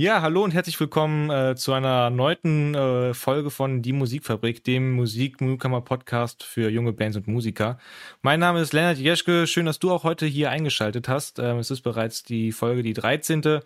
[0.00, 4.92] Ja, hallo und herzlich willkommen äh, zu einer neunten äh, Folge von Die Musikfabrik, dem
[4.92, 7.78] Musik-Newcomer-Podcast für junge Bands und Musiker.
[8.22, 9.46] Mein Name ist Lennart Jeschke.
[9.46, 11.38] Schön, dass du auch heute hier eingeschaltet hast.
[11.38, 13.60] Ähm, es ist bereits die Folge, die 13.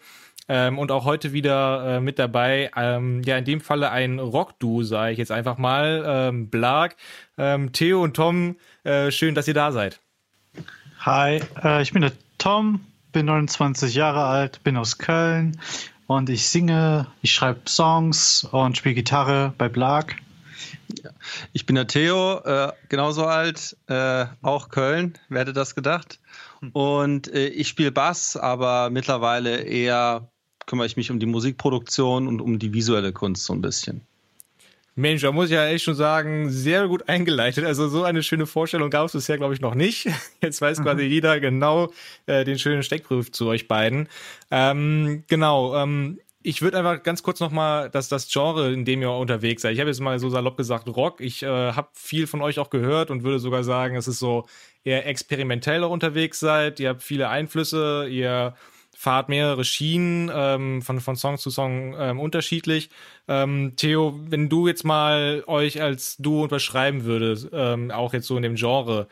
[0.49, 4.83] Ähm, und auch heute wieder äh, mit dabei, ähm, ja, in dem Falle ein Rock-Duo,
[4.83, 6.03] sage ich jetzt einfach mal.
[6.05, 6.97] Ähm, Blag,
[7.39, 10.01] ähm, Theo und Tom, äh, schön, dass ihr da seid.
[10.99, 12.81] Hi, äh, ich bin der Tom,
[13.13, 15.61] bin 29 Jahre alt, bin aus Köln
[16.07, 20.17] und ich singe, ich schreibe Songs und spiele Gitarre bei Blag.
[21.53, 26.21] Ich bin der Theo, äh, genauso alt, äh, auch Köln, wer hätte das gedacht?
[26.61, 26.71] Hm.
[26.73, 30.29] Und äh, ich spiele Bass, aber mittlerweile eher
[30.67, 34.03] kümmere ich mich um die Musikproduktion und um die visuelle Kunst so ein bisschen.
[34.97, 37.65] Mensch, da muss ich ja echt schon sagen, sehr gut eingeleitet.
[37.65, 40.09] Also so eine schöne Vorstellung gab es bisher, glaube ich, noch nicht.
[40.43, 41.11] Jetzt weiß quasi mhm.
[41.11, 41.93] jeder genau
[42.27, 44.09] äh, den schönen Steckbrief zu euch beiden.
[44.53, 49.11] Ähm, genau, ähm, ich würde einfach ganz kurz nochmal das, das Genre, in dem ihr
[49.11, 49.73] unterwegs seid.
[49.73, 51.21] Ich habe jetzt mal so salopp gesagt Rock.
[51.21, 54.47] Ich äh, habe viel von euch auch gehört und würde sogar sagen, es ist so
[54.85, 56.79] eher experimenteller unterwegs seid.
[56.81, 58.55] Ihr habt viele Einflüsse, ihr
[58.95, 62.91] fahrt mehrere Schienen ähm, von, von Song zu Song ähm, unterschiedlich.
[63.29, 68.37] Ähm, Theo, wenn du jetzt mal euch als Duo beschreiben würdest, ähm, auch jetzt so
[68.37, 69.09] in dem Genre,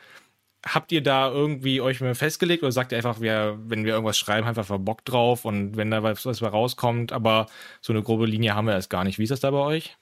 [0.65, 4.17] habt ihr da irgendwie euch mal festgelegt oder sagt ihr einfach, wir, wenn wir irgendwas
[4.17, 7.47] schreiben, einfach Bock drauf und wenn da was, was rauskommt, aber
[7.81, 9.19] so eine grobe Linie haben wir erst gar nicht.
[9.19, 9.97] Wie ist das da bei euch?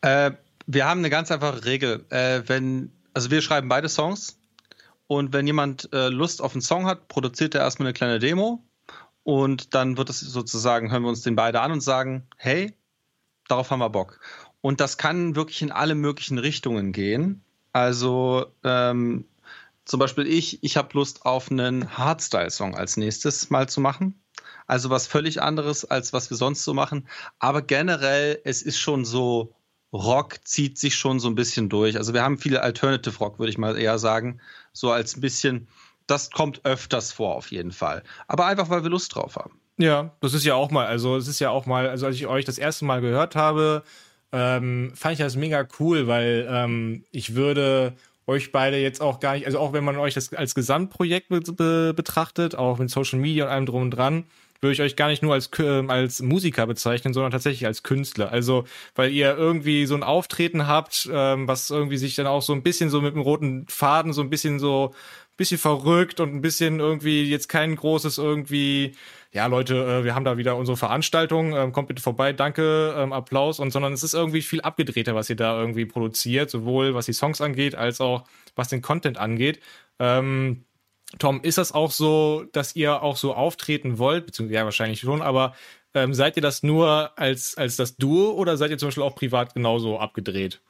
[0.00, 0.32] Äh,
[0.66, 2.04] wir haben eine ganz einfache Regel.
[2.08, 4.38] Äh, wenn, also wir schreiben beide Songs
[5.06, 8.64] und wenn jemand äh, Lust auf einen Song hat, produziert er erstmal eine kleine Demo
[9.24, 12.74] und dann wird es sozusagen, hören wir uns den beide an und sagen, hey,
[13.48, 14.20] darauf haben wir Bock.
[14.60, 17.44] Und das kann wirklich in alle möglichen Richtungen gehen.
[17.72, 19.26] Also ähm,
[19.84, 24.22] zum Beispiel ich, ich habe Lust auf einen Hardstyle-Song als nächstes mal zu machen.
[24.66, 27.08] Also was völlig anderes, als was wir sonst so machen.
[27.38, 29.54] Aber generell, es ist schon so,
[29.92, 31.96] Rock zieht sich schon so ein bisschen durch.
[31.96, 34.40] Also wir haben viele Alternative Rock, würde ich mal eher sagen.
[34.72, 35.68] So als ein bisschen,
[36.06, 38.02] das kommt öfters vor auf jeden Fall.
[38.28, 39.58] Aber einfach, weil wir Lust drauf haben.
[39.78, 42.26] Ja, das ist ja auch mal, also es ist ja auch mal, also als ich
[42.26, 43.82] euch das erste Mal gehört habe,
[44.32, 47.94] ähm, fand ich das mega cool, weil ähm, ich würde
[48.26, 51.40] euch beide jetzt auch gar nicht, also auch wenn man euch das als Gesamtprojekt be
[51.40, 54.24] be betrachtet, auch mit Social Media und allem drum und dran,
[54.60, 58.30] würde ich euch gar nicht nur als, äh, als Musiker bezeichnen, sondern tatsächlich als Künstler.
[58.30, 58.64] Also,
[58.94, 62.62] weil ihr irgendwie so ein Auftreten habt, ähm, was irgendwie sich dann auch so ein
[62.62, 64.94] bisschen so mit dem roten Faden so ein bisschen so
[65.42, 68.92] bisschen verrückt und ein bisschen irgendwie jetzt kein großes irgendwie,
[69.32, 73.12] ja Leute, äh, wir haben da wieder unsere Veranstaltung, ähm, kommt bitte vorbei, danke, ähm,
[73.12, 77.06] Applaus und sondern es ist irgendwie viel abgedrehter, was ihr da irgendwie produziert, sowohl was
[77.06, 79.60] die Songs angeht, als auch was den Content angeht.
[79.98, 80.64] Ähm,
[81.18, 85.22] Tom, ist das auch so, dass ihr auch so auftreten wollt, beziehungsweise ja wahrscheinlich schon,
[85.22, 85.54] aber
[85.94, 89.16] ähm, seid ihr das nur als, als das Duo oder seid ihr zum Beispiel auch
[89.16, 90.60] privat genauso abgedreht?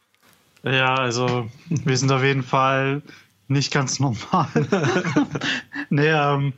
[0.64, 3.02] Ja, also wir sind auf jeden Fall
[3.52, 4.48] nicht ganz normal.
[5.90, 6.52] nee, ähm,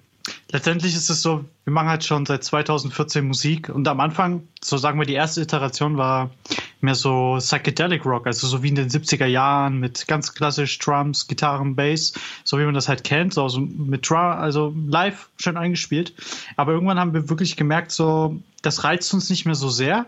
[0.51, 4.77] letztendlich ist es so, wir machen halt schon seit 2014 Musik und am Anfang, so
[4.77, 6.31] sagen wir, die erste Iteration war
[6.81, 11.27] mehr so Psychedelic Rock, also so wie in den 70er Jahren mit ganz klassisch Drums,
[11.27, 12.13] Gitarren, Bass,
[12.45, 16.15] so wie man das halt kennt, so also mit Drum, also live schön eingespielt.
[16.57, 20.07] Aber irgendwann haben wir wirklich gemerkt, so, das reizt uns nicht mehr so sehr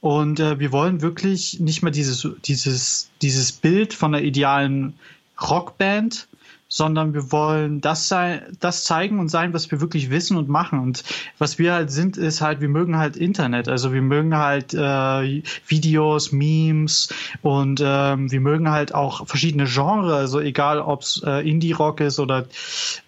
[0.00, 4.94] und äh, wir wollen wirklich nicht mehr dieses, dieses, dieses Bild von der idealen
[5.42, 6.28] Rockband,
[6.72, 10.78] sondern wir wollen das sein, das zeigen und sein, was wir wirklich wissen und machen.
[10.78, 11.02] Und
[11.36, 13.68] was wir halt sind, ist halt, wir mögen halt Internet.
[13.68, 17.08] Also wir mögen halt äh, Videos, Memes
[17.42, 20.12] und ähm, wir mögen halt auch verschiedene Genres.
[20.12, 22.46] Also egal, ob es äh, Indie-Rock ist oder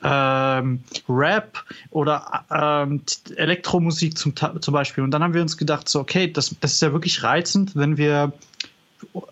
[0.03, 3.03] ähm, Rap oder ähm,
[3.37, 5.05] Elektromusik zum, zum Beispiel.
[5.05, 7.97] Und dann haben wir uns gedacht, so okay, das, das ist ja wirklich reizend, wenn
[7.97, 8.33] wir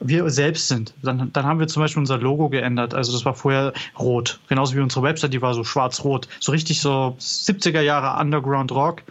[0.00, 0.94] wir selbst sind.
[1.03, 2.94] Dann, dann haben wir zum Beispiel unser Logo geändert.
[2.94, 4.41] Also das war vorher rot.
[4.48, 6.28] Genauso wie unsere Website, die war so schwarz-rot.
[6.41, 9.03] So richtig so 70er Jahre Underground Rock.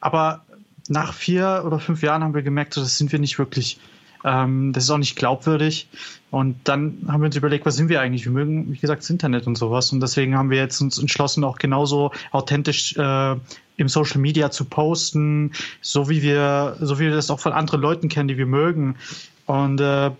[0.00, 0.42] Aber
[0.88, 3.78] nach vier oder fünf Jahren haben wir gemerkt, so, das sind wir nicht wirklich.
[4.24, 5.88] Ähm, das ist auch nicht glaubwürdig.
[6.30, 8.24] Und dann haben wir uns überlegt, was sind wir eigentlich?
[8.24, 9.92] Wir mögen, wie gesagt, das Internet und sowas.
[9.92, 13.36] Und deswegen haben wir jetzt uns entschlossen, auch genauso authentisch äh,
[13.76, 17.80] im Social Media zu posten, so wie wir, so wie wir das auch von anderen
[17.80, 18.96] Leuten kennen, die wir mögen.
[19.46, 20.10] Und äh,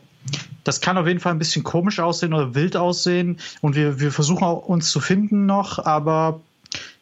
[0.64, 3.38] das kann auf jeden Fall ein bisschen komisch aussehen oder wild aussehen.
[3.60, 6.40] Und wir, wir versuchen auch uns zu finden noch, aber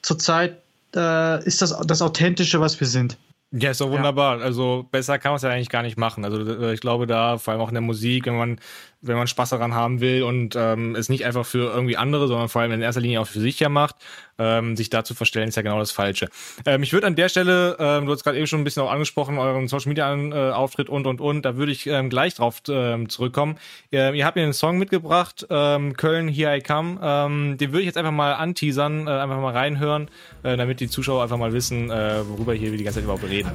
[0.03, 0.59] zurzeit
[0.95, 3.17] äh, ist das das Authentische, was wir sind.
[3.53, 4.39] Ja, ist doch wunderbar.
[4.39, 4.45] Ja.
[4.45, 6.25] Also besser kann man es ja eigentlich gar nicht machen.
[6.25, 8.61] Also äh, ich glaube da, vor allem auch in der Musik, wenn man,
[9.03, 12.49] wenn man Spaß daran haben will und ähm, es nicht einfach für irgendwie andere, sondern
[12.49, 13.97] vor allem in erster Linie auch für sich ja macht,
[14.39, 16.29] ähm, sich da zu verstellen, ist ja genau das Falsche.
[16.65, 18.91] Ähm, ich würde an der Stelle, ähm, du hast gerade eben schon ein bisschen auch
[18.91, 22.63] angesprochen, euren Social Media äh, Auftritt und und und, da würde ich ähm, gleich drauf
[22.69, 23.59] ähm, zurückkommen.
[23.93, 26.99] Äh, ihr habt mir einen Song mitgebracht, ähm, Köln, Here I Come.
[27.03, 30.09] Ähm, den würde ich jetzt einfach mal anteasern, äh, einfach mal reinhören,
[30.43, 33.25] äh, damit die Zuschauer einfach mal wissen, äh, worüber hier wir die ganze Zeit überhaupt
[33.25, 33.51] reden.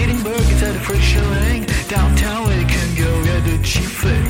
[0.00, 4.29] Eating burgers at a free shilling Downtown where you can go get a cheap fix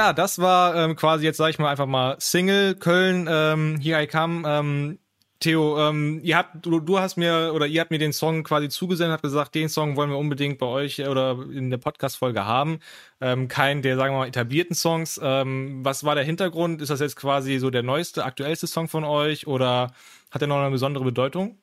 [0.00, 4.02] Ja, das war ähm, quasi jetzt, sag ich mal, einfach mal Single Köln, ähm, Here
[4.02, 4.48] I Come.
[4.48, 4.98] Ähm,
[5.40, 8.70] Theo, ähm, ihr habt, du, du hast mir oder ihr habt mir den Song quasi
[8.70, 12.78] zugesendet, habt gesagt, den Song wollen wir unbedingt bei euch oder in der Podcast-Folge haben.
[13.20, 15.20] Ähm, kein der, sagen wir mal, etablierten Songs.
[15.22, 16.80] Ähm, was war der Hintergrund?
[16.80, 19.92] Ist das jetzt quasi so der neueste, aktuellste Song von euch oder
[20.30, 21.58] hat er noch eine besondere Bedeutung?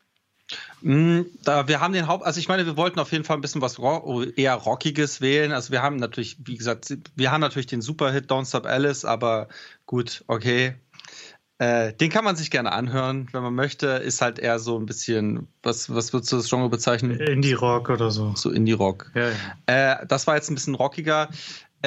[0.82, 3.42] Mm, Da, wir haben den Haupt, also ich meine, wir wollten auf jeden Fall ein
[3.42, 5.52] bisschen was ro eher Rockiges wählen.
[5.52, 9.48] Also wir haben natürlich, wie gesagt, wir haben natürlich den Superhit Don't Stop Alice, aber
[9.86, 10.76] gut, okay.
[11.60, 13.88] Äh, den kann man sich gerne anhören, wenn man möchte.
[13.88, 17.20] Ist halt eher so ein bisschen, was, was würdest du das Genre bezeichnen?
[17.20, 18.34] Indie-Rock oder so.
[18.36, 19.12] So Indie-Rock.
[19.16, 20.02] Ja, ja.
[20.02, 21.30] Äh, das war jetzt ein bisschen rockiger.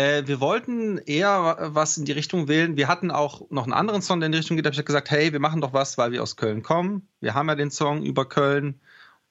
[0.00, 2.76] Äh, wir wollten eher was in die Richtung wählen.
[2.76, 4.64] Wir hatten auch noch einen anderen Song, der in die Richtung geht.
[4.64, 7.08] Da habe ich gesagt, hey, wir machen doch was, weil wir aus Köln kommen.
[7.20, 8.80] Wir haben ja den Song über Köln.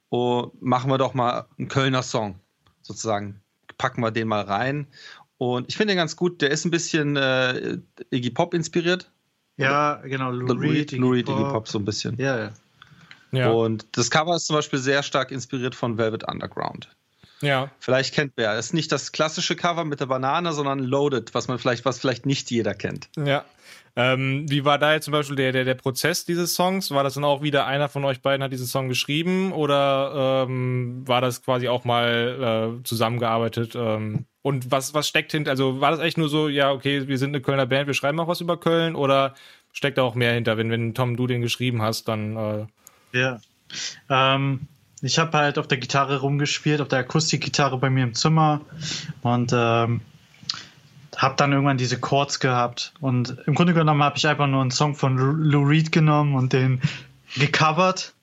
[0.09, 2.39] Oh, machen wir doch mal einen Kölner Song,
[2.81, 3.41] sozusagen.
[3.77, 4.87] Packen wir den mal rein.
[5.37, 6.41] Und ich finde den ganz gut.
[6.41, 7.77] Der ist ein bisschen äh,
[8.11, 9.09] Iggy Pop inspiriert.
[9.57, 10.31] Ja, genau.
[10.31, 12.15] Lou, Lou Reed, Lou Reed, Iggy Pop so ein bisschen.
[12.17, 12.51] Ja, ja.
[13.31, 13.51] Ja.
[13.51, 16.89] Und das Cover ist zum Beispiel sehr stark inspiriert von Velvet Underground.
[17.41, 17.71] Ja.
[17.79, 18.53] Vielleicht kennt wer.
[18.53, 21.99] Es ist nicht das klassische Cover mit der Banane, sondern Loaded, was man vielleicht, was
[21.99, 23.09] vielleicht nicht jeder kennt.
[23.17, 23.45] Ja.
[23.95, 26.91] Ähm, wie war da jetzt zum Beispiel der, der, der Prozess dieses Songs?
[26.91, 31.03] War das dann auch wieder einer von euch beiden hat diesen Song geschrieben oder ähm,
[31.05, 33.75] war das quasi auch mal äh, zusammengearbeitet?
[33.75, 35.51] Ähm, und was, was steckt hinter?
[35.51, 38.19] Also war das echt nur so, ja, okay, wir sind eine Kölner Band, wir schreiben
[38.19, 39.33] auch was über Köln oder
[39.73, 40.57] steckt da auch mehr hinter?
[40.57, 42.65] Wenn, wenn Tom, du den geschrieben hast, dann äh,
[43.11, 43.41] Ja.
[44.09, 44.67] Ähm,
[45.01, 48.61] ich habe halt auf der Gitarre rumgespielt, auf der Akustikgitarre bei mir im Zimmer
[49.21, 50.01] und ähm,
[51.15, 52.93] habe dann irgendwann diese Chords gehabt.
[52.99, 56.53] Und im Grunde genommen habe ich einfach nur einen Song von Lou Reed genommen und
[56.53, 56.81] den
[57.35, 58.13] gecovert.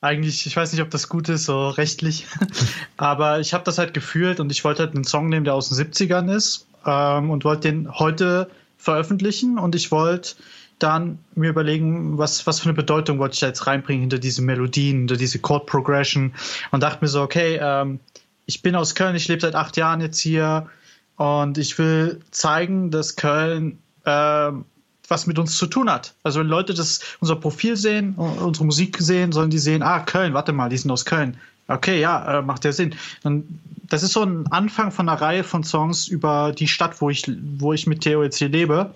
[0.00, 2.26] Eigentlich, ich weiß nicht, ob das gut ist, so rechtlich,
[2.96, 5.68] aber ich habe das halt gefühlt und ich wollte halt einen Song nehmen, der aus
[5.68, 10.36] den 70ern ist ähm, und wollte den heute veröffentlichen und ich wollte
[10.78, 14.42] dann mir überlegen, was, was für eine Bedeutung wollte ich da jetzt reinbringen hinter diese
[14.42, 16.34] Melodien, hinter diese Chord Progression
[16.70, 18.00] und dachte mir so, okay, ähm,
[18.44, 20.68] ich bin aus Köln, ich lebe seit acht Jahren jetzt hier
[21.16, 24.64] und ich will zeigen, dass Köln ähm,
[25.08, 26.14] was mit uns zu tun hat.
[26.22, 30.34] Also wenn Leute das unser Profil sehen, unsere Musik sehen, sollen die sehen, ah, Köln,
[30.34, 31.36] warte mal, die sind aus Köln.
[31.68, 32.94] Okay, ja, äh, macht ja Sinn.
[33.22, 37.10] Dann, das ist so ein Anfang von einer Reihe von Songs über die Stadt, wo
[37.10, 37.24] ich,
[37.58, 38.94] wo ich mit Theo jetzt hier lebe.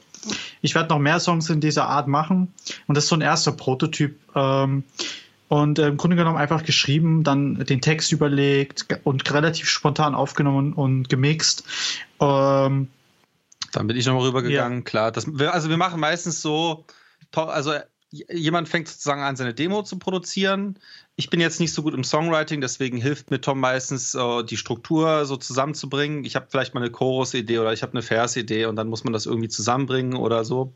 [0.61, 2.53] Ich werde noch mehr Songs in dieser Art machen.
[2.87, 4.19] Und das ist so ein erster Prototyp.
[4.35, 4.85] Ähm,
[5.49, 10.73] und äh, im Grunde genommen einfach geschrieben, dann den Text überlegt und relativ spontan aufgenommen
[10.73, 11.65] und gemixt.
[12.21, 12.89] Ähm,
[13.73, 15.11] Dann bin ich nochmal rübergegangen, klar.
[15.11, 16.85] Das, also wir machen meistens so,
[17.35, 17.75] also
[18.13, 20.77] jemand fängt sozusagen an, seine Demo zu produzieren.
[21.21, 24.57] Ich bin jetzt nicht so gut im Songwriting, deswegen hilft mir Tom meistens, äh, die
[24.57, 26.25] Struktur so zusammenzubringen.
[26.25, 29.13] Ich habe vielleicht mal eine Chorus-Idee oder ich habe eine Vers-Idee und dann muss man
[29.13, 30.73] das irgendwie zusammenbringen oder so.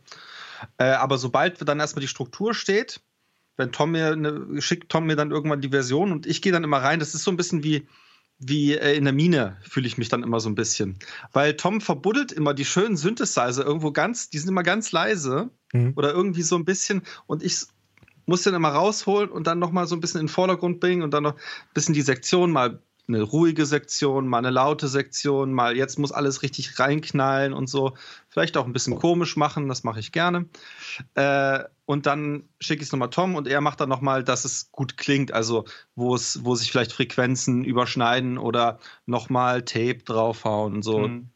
[0.77, 3.01] Äh, aber sobald dann erstmal die Struktur steht,
[3.57, 6.63] wenn Tom mir eine, schickt Tom mir dann irgendwann die Version und ich gehe dann
[6.63, 7.89] immer rein, das ist so ein bisschen wie,
[8.39, 10.99] wie äh, in der Mine fühle ich mich dann immer so ein bisschen.
[11.33, 15.93] Weil Tom verbuddelt immer die schönen Synthesizer irgendwo ganz, die sind immer ganz leise Mhm.
[15.97, 17.67] oder irgendwie so ein bisschen und ich
[18.27, 21.13] muss den immer rausholen und dann nochmal so ein bisschen in den Vordergrund bringen und
[21.13, 25.77] dann noch ein bisschen die Sektion mal eine ruhige Sektion, mal eine laute Sektion, mal
[25.77, 27.95] jetzt muss alles richtig reinknallen und so.
[28.31, 30.47] Vielleicht auch ein bisschen komisch machen, das mache ich gerne.
[31.15, 34.73] Äh, und dann schicke ich es nochmal Tom und er macht dann nochmal, dass es
[34.73, 40.83] gut klingt, also wo es, wo sich vielleicht Frequenzen überschneiden oder nochmal Tape draufhauen und
[40.83, 41.01] so.
[41.01, 41.29] Mhm.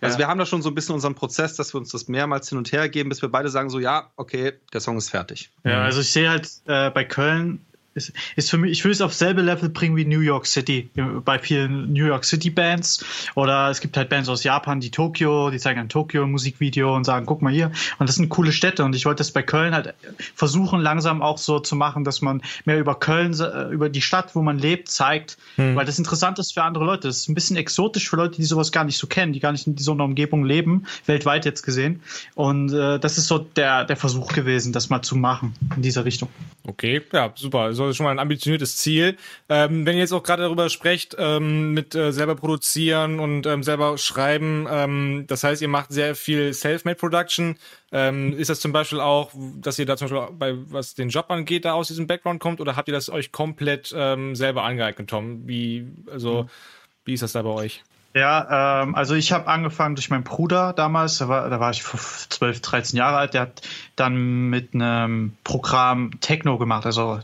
[0.00, 0.20] Also ja.
[0.20, 2.58] wir haben da schon so ein bisschen unseren Prozess, dass wir uns das mehrmals hin
[2.58, 5.50] und her geben, bis wir beide sagen so, ja, okay, der Song ist fertig.
[5.64, 9.00] Ja, also ich sehe halt äh, bei Köln ist, ist für mich, ich will es
[9.00, 10.88] auf selbe Level bringen wie New York City,
[11.24, 13.04] bei vielen New York City Bands.
[13.34, 17.04] Oder es gibt halt Bands aus Japan, die Tokio, die zeigen ein Tokio Musikvideo und
[17.04, 17.70] sagen, guck mal hier.
[17.98, 18.84] Und das sind coole Städte.
[18.84, 19.94] Und ich wollte das bei Köln halt
[20.34, 24.34] versuchen, langsam auch so zu machen, dass man mehr über Köln, äh, über die Stadt,
[24.34, 25.36] wo man lebt, zeigt.
[25.56, 25.76] Hm.
[25.76, 27.08] Weil das interessant ist für andere Leute.
[27.08, 29.52] Das ist ein bisschen exotisch für Leute, die sowas gar nicht so kennen, die gar
[29.52, 32.02] nicht in so einer Umgebung leben, weltweit jetzt gesehen.
[32.34, 36.04] Und äh, das ist so der, der Versuch gewesen, das mal zu machen in dieser
[36.04, 36.28] Richtung.
[36.66, 37.60] Okay, ja, super.
[37.60, 39.16] Also schon mal ein ambitioniertes Ziel.
[39.48, 43.62] Ähm, wenn ihr jetzt auch gerade darüber sprecht, ähm, mit äh, selber produzieren und ähm,
[43.62, 47.56] selber schreiben, ähm, das heißt, ihr macht sehr viel Self-Made Production.
[47.90, 51.26] Ähm, ist das zum Beispiel auch, dass ihr da zum Beispiel bei was den Job
[51.30, 55.10] angeht, da aus diesem Background kommt, oder habt ihr das euch komplett ähm, selber angeeignet,
[55.10, 55.46] Tom?
[55.46, 56.48] Wie, also, mhm.
[57.04, 57.82] wie ist das da bei euch?
[58.14, 61.82] Ja, ähm, also ich habe angefangen durch meinen Bruder damals, da war, da war ich
[61.82, 63.62] 12, 13 Jahre alt, der hat
[63.96, 67.20] dann mit einem Programm Techno gemacht, also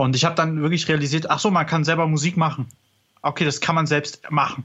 [0.00, 2.66] und ich habe dann wirklich realisiert, ach so, man kann selber Musik machen.
[3.20, 4.64] Okay, das kann man selbst machen.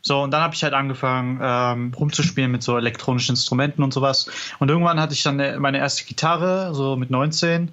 [0.00, 4.30] So, und dann habe ich halt angefangen, ähm, rumzuspielen mit so elektronischen Instrumenten und sowas.
[4.58, 7.70] Und irgendwann hatte ich dann meine erste Gitarre, so mit 19,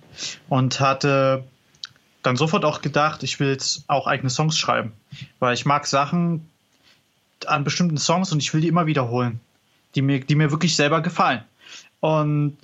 [0.50, 1.46] und hatte
[2.24, 4.92] dann sofort auch gedacht, ich will jetzt auch eigene Songs schreiben.
[5.40, 6.50] Weil ich mag Sachen
[7.46, 9.40] an bestimmten Songs und ich will die immer wiederholen,
[9.96, 11.46] die mir, die mir wirklich selber gefallen.
[12.02, 12.58] Und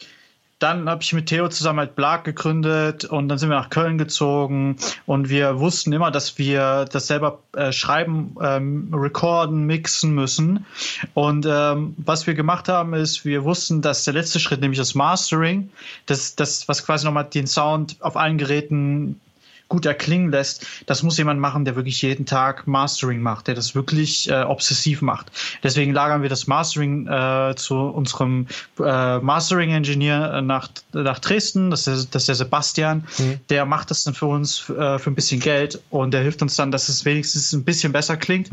[0.64, 3.98] dann habe ich mit Theo zusammen halt Blag gegründet und dann sind wir nach Köln
[3.98, 10.66] gezogen und wir wussten immer, dass wir das selber äh, schreiben, ähm, recorden, mixen müssen.
[11.14, 14.96] Und ähm, was wir gemacht haben, ist, wir wussten, dass der letzte Schritt, nämlich das
[14.96, 15.70] Mastering,
[16.06, 19.20] das, das was quasi nochmal den Sound auf allen Geräten
[19.68, 23.76] gut erklingen lässt, das muss jemand machen, der wirklich jeden Tag Mastering macht, der das
[23.76, 25.32] wirklich äh, obsessiv macht.
[25.64, 28.48] Deswegen lagern wir das Mastering äh, zu unserem
[28.80, 33.40] äh, Mastering-Engineer nach, nach Dresden, das ist, das ist der Sebastian, mhm.
[33.50, 36.56] der macht das dann für uns äh, für ein bisschen Geld und der hilft uns
[36.56, 38.50] dann, dass es wenigstens ein bisschen besser klingt.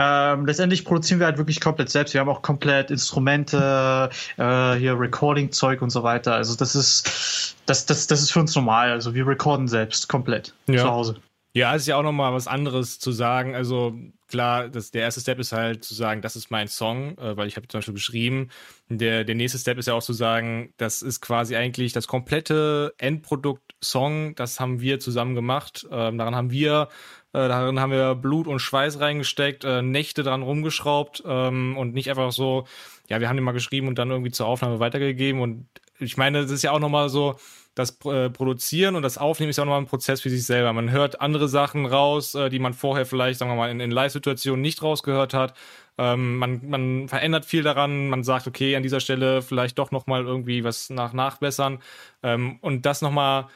[0.00, 2.14] Ähm, letztendlich produzieren wir halt wirklich komplett selbst.
[2.14, 6.34] Wir haben auch komplett Instrumente, äh, hier Recording-Zeug und so weiter.
[6.34, 8.92] Also das ist, das, das, das ist für uns normal.
[8.92, 10.82] Also wir recorden selbst komplett ja.
[10.82, 11.16] zu Hause.
[11.52, 13.56] Ja, es ist ja auch nochmal was anderes zu sagen.
[13.56, 17.36] Also klar, das, der erste Step ist halt zu sagen, das ist mein Song, äh,
[17.36, 18.50] weil ich habe zum Beispiel geschrieben.
[18.88, 22.94] Der, der nächste Step ist ja auch zu sagen, das ist quasi eigentlich das komplette
[22.98, 25.86] Endprodukt Song, das haben wir zusammen gemacht.
[25.90, 26.88] Ähm, daran haben wir
[27.32, 32.08] äh, darin haben wir Blut und Schweiß reingesteckt, äh, Nächte dran rumgeschraubt ähm, und nicht
[32.10, 32.66] einfach so,
[33.08, 35.40] ja, wir haben den mal geschrieben und dann irgendwie zur Aufnahme weitergegeben.
[35.40, 35.68] Und
[35.98, 37.36] ich meine, das ist ja auch nochmal so,
[37.78, 40.72] das äh, Produzieren und das Aufnehmen ist ja auch nochmal ein Prozess für sich selber.
[40.72, 43.92] Man hört andere Sachen raus, äh, die man vorher vielleicht, sagen wir mal, in, in
[43.92, 45.54] Live-Situationen nicht rausgehört hat.
[45.96, 50.24] Ähm, man, man verändert viel daran, man sagt, okay, an dieser Stelle vielleicht doch nochmal
[50.24, 51.78] irgendwie was nach nachbessern.
[52.22, 53.46] Ähm, und das nochmal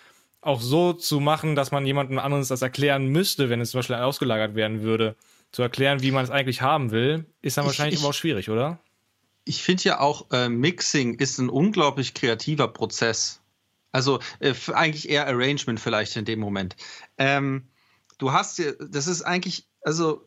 [0.43, 3.97] auch so zu machen, dass man jemandem anderes das erklären müsste, wenn es zum Beispiel
[3.97, 5.17] ausgelagert werden würde.
[5.53, 8.51] Zu erklären, wie man es eigentlich haben will, ist dann wahrscheinlich ich, aber auch schwierig,
[8.51, 8.79] oder?
[9.45, 13.41] Ich finde ja auch, äh, Mixing ist ein unglaublich kreativer Prozess.
[13.93, 16.77] Also äh, eigentlich eher Arrangement vielleicht in dem Moment.
[17.19, 17.69] Ähm,
[18.19, 20.27] du hast, das ist eigentlich, also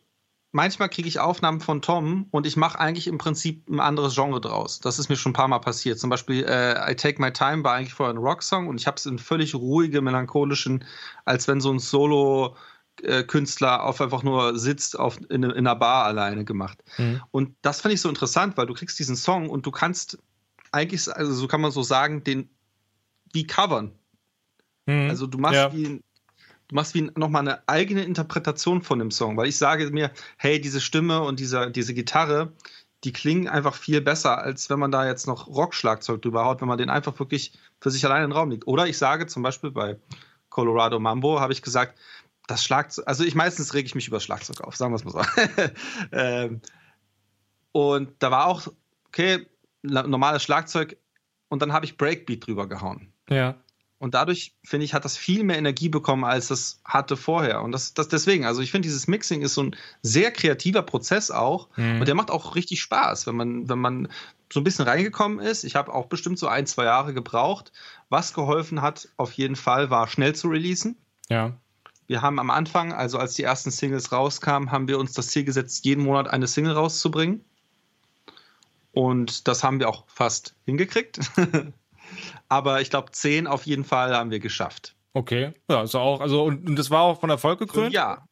[0.56, 4.40] manchmal kriege ich Aufnahmen von Tom und ich mache eigentlich im Prinzip ein anderes Genre
[4.40, 4.80] draus.
[4.80, 5.98] Das ist mir schon ein paar Mal passiert.
[6.00, 8.96] Zum Beispiel äh, I Take My Time war eigentlich vorher ein Rocksong und ich habe
[8.96, 10.84] es in völlig ruhige, melancholischen,
[11.24, 12.56] als wenn so ein Solo
[13.26, 16.82] Künstler auf einfach nur sitzt auf, in, in einer Bar alleine gemacht.
[16.96, 17.20] Mhm.
[17.30, 20.18] Und das fand ich so interessant, weil du kriegst diesen Song und du kannst
[20.72, 22.48] eigentlich, also so kann man so sagen, den
[23.34, 23.92] wie covern.
[24.86, 25.10] Mhm.
[25.10, 25.72] Also du machst ja.
[25.74, 26.02] wie
[26.68, 30.60] du machst wie nochmal eine eigene Interpretation von dem Song, weil ich sage mir, hey,
[30.60, 32.52] diese Stimme und diese, diese Gitarre,
[33.04, 36.68] die klingen einfach viel besser, als wenn man da jetzt noch Rockschlagzeug drüber haut, wenn
[36.68, 38.66] man den einfach wirklich für sich alleine in den Raum liegt.
[38.66, 39.98] Oder ich sage zum Beispiel bei
[40.48, 41.98] Colorado Mambo, habe ich gesagt,
[42.46, 45.12] das Schlagzeug, also ich meistens rege ich mich über Schlagzeug auf, sagen wir es mal
[45.12, 45.42] so.
[46.12, 46.60] ähm,
[47.72, 48.68] und da war auch,
[49.08, 49.46] okay,
[49.82, 50.96] normales Schlagzeug
[51.48, 53.12] und dann habe ich Breakbeat drüber gehauen.
[53.28, 53.56] Ja.
[53.98, 57.62] Und dadurch, finde ich, hat das viel mehr Energie bekommen, als es hatte vorher.
[57.62, 61.30] Und das, das deswegen, also ich finde, dieses Mixing ist so ein sehr kreativer Prozess
[61.30, 61.68] auch.
[61.76, 62.00] Mhm.
[62.00, 64.08] Und der macht auch richtig Spaß, wenn man, wenn man
[64.52, 65.64] so ein bisschen reingekommen ist.
[65.64, 67.72] Ich habe auch bestimmt so ein, zwei Jahre gebraucht.
[68.10, 70.96] Was geholfen hat, auf jeden Fall, war schnell zu releasen.
[71.30, 71.56] Ja.
[72.06, 75.44] Wir haben am Anfang, also als die ersten Singles rauskamen, haben wir uns das Ziel
[75.44, 77.44] gesetzt, jeden Monat eine Single rauszubringen.
[78.92, 81.18] Und das haben wir auch fast hingekriegt.
[82.48, 84.94] Aber ich glaube, zehn auf jeden Fall haben wir geschafft.
[85.12, 87.92] Okay, ja, also auch, also und, und das war auch von Erfolg gekrönt?
[87.92, 88.26] Ja.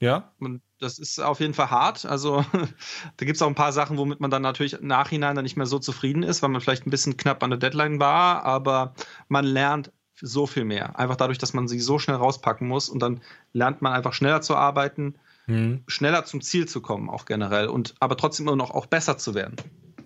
[0.00, 0.32] Ja?
[0.38, 2.04] Und das ist auf jeden Fall hart.
[2.04, 2.44] Also
[3.16, 5.56] da gibt es auch ein paar Sachen, womit man dann natürlich im Nachhinein dann nicht
[5.56, 8.94] mehr so zufrieden ist, weil man vielleicht ein bisschen knapp an der Deadline war, aber
[9.28, 10.98] man lernt so viel mehr.
[10.98, 13.20] Einfach dadurch, dass man sie so schnell rauspacken muss und dann
[13.52, 15.14] lernt man einfach schneller zu arbeiten,
[15.46, 15.82] mhm.
[15.86, 19.34] schneller zum Ziel zu kommen, auch generell und aber trotzdem immer noch auch besser zu
[19.34, 19.56] werden.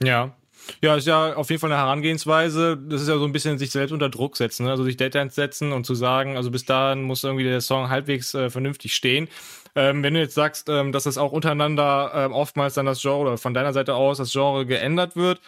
[0.03, 0.37] Ja.
[0.83, 2.77] Ja, ist ja auf jeden Fall eine Herangehensweise.
[2.77, 4.71] Das ist ja so ein bisschen sich selbst unter Druck setzen, ne?
[4.71, 8.35] also sich Deadlines setzen und zu sagen, also bis dahin muss irgendwie der Song halbwegs
[8.35, 9.29] äh, vernünftig stehen.
[9.75, 13.19] Ähm, wenn du jetzt sagst, ähm, dass das auch untereinander ähm, oftmals dann das Genre
[13.19, 15.41] oder von deiner Seite aus das Genre geändert wird,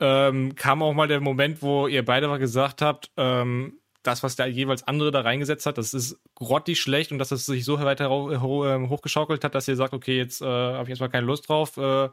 [0.00, 4.36] ähm, kam auch mal der Moment, wo ihr beide mal gesagt habt, ähm, das, was
[4.36, 7.80] der jeweils andere da reingesetzt hat, das ist grottig schlecht und dass es sich so
[7.80, 11.48] weiter ähm, hochgeschaukelt hat, dass ihr sagt, okay, jetzt äh, habe ich erstmal keine Lust
[11.48, 12.08] drauf, äh,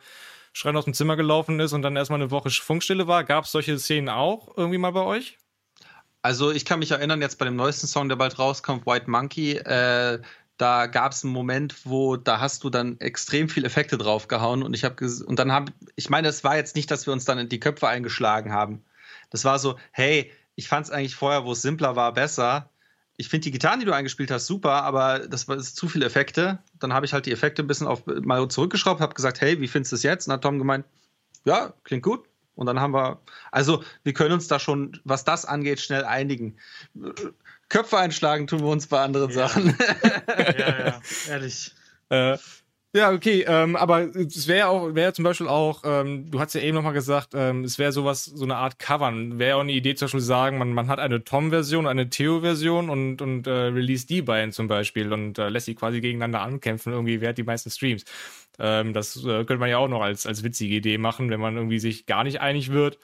[0.53, 3.23] schreien aus dem Zimmer gelaufen ist und dann erstmal eine Woche Funkstille war.
[3.23, 5.37] Gab es solche Szenen auch irgendwie mal bei euch?
[6.21, 9.57] Also ich kann mich erinnern, jetzt bei dem neuesten Song, der bald rauskommt, White Monkey,
[9.57, 10.21] äh,
[10.57, 14.73] da gab es einen Moment, wo da hast du dann extrem viel Effekte draufgehauen und
[14.73, 17.39] ich habe und dann habe ich meine, es war jetzt nicht, dass wir uns dann
[17.39, 18.85] in die Köpfe eingeschlagen haben.
[19.31, 22.69] Das war so, hey, ich fand es eigentlich vorher, wo es simpler war, besser.
[23.17, 26.59] Ich finde die Gitarren, die du eingespielt hast, super, aber das war zu viele Effekte.
[26.79, 29.67] Dann habe ich halt die Effekte ein bisschen auf mal zurückgeschraubt, habe gesagt, hey, wie
[29.67, 30.27] findest du es jetzt?
[30.27, 30.85] Und hat Tom gemeint,
[31.45, 32.27] ja, klingt gut.
[32.55, 33.19] Und dann haben wir,
[33.51, 36.57] also wir können uns da schon, was das angeht, schnell einigen.
[37.69, 39.35] Köpfe einschlagen tun wir uns bei anderen ja.
[39.47, 39.77] Sachen.
[40.37, 41.73] ja, ja, ehrlich.
[42.09, 42.37] Äh,
[42.95, 46.61] ja, okay, ähm, aber es wäre auch, wäre zum Beispiel auch, ähm, du hast ja
[46.61, 49.39] eben nochmal gesagt, ähm, es wäre sowas, so eine Art Covern.
[49.39, 53.21] Wäre auch eine Idee zum Beispiel sagen, man, man hat eine Tom-Version, eine Theo-Version und,
[53.21, 57.19] und äh, release die beiden zum Beispiel und äh, lässt sie quasi gegeneinander ankämpfen, irgendwie,
[57.19, 58.05] wer hat die meisten Streams.
[58.59, 61.55] Ähm, das äh, könnte man ja auch noch als, als witzige Idee machen, wenn man
[61.55, 62.99] irgendwie sich gar nicht einig wird.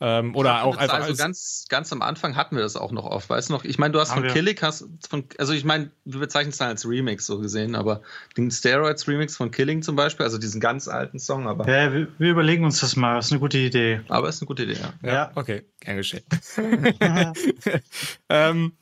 [0.00, 1.00] Ähm, oder auch einfach.
[1.00, 3.64] Also ganz, ganz am Anfang hatten wir das auch noch oft, weißt du noch?
[3.64, 6.68] Ich meine, du hast von Killick, hast von, also ich meine, wir bezeichnen es dann
[6.68, 8.02] als Remix so gesehen, aber
[8.36, 11.68] den Steroids Remix von Killing zum Beispiel, also diesen ganz alten Song, aber.
[11.68, 14.00] Ja, wir, wir überlegen uns das mal, das ist eine gute Idee.
[14.08, 14.92] Aber ist eine gute Idee, ja.
[15.02, 15.30] Ja, ja.
[15.34, 16.22] okay, gern geschehen.
[18.28, 18.72] ähm,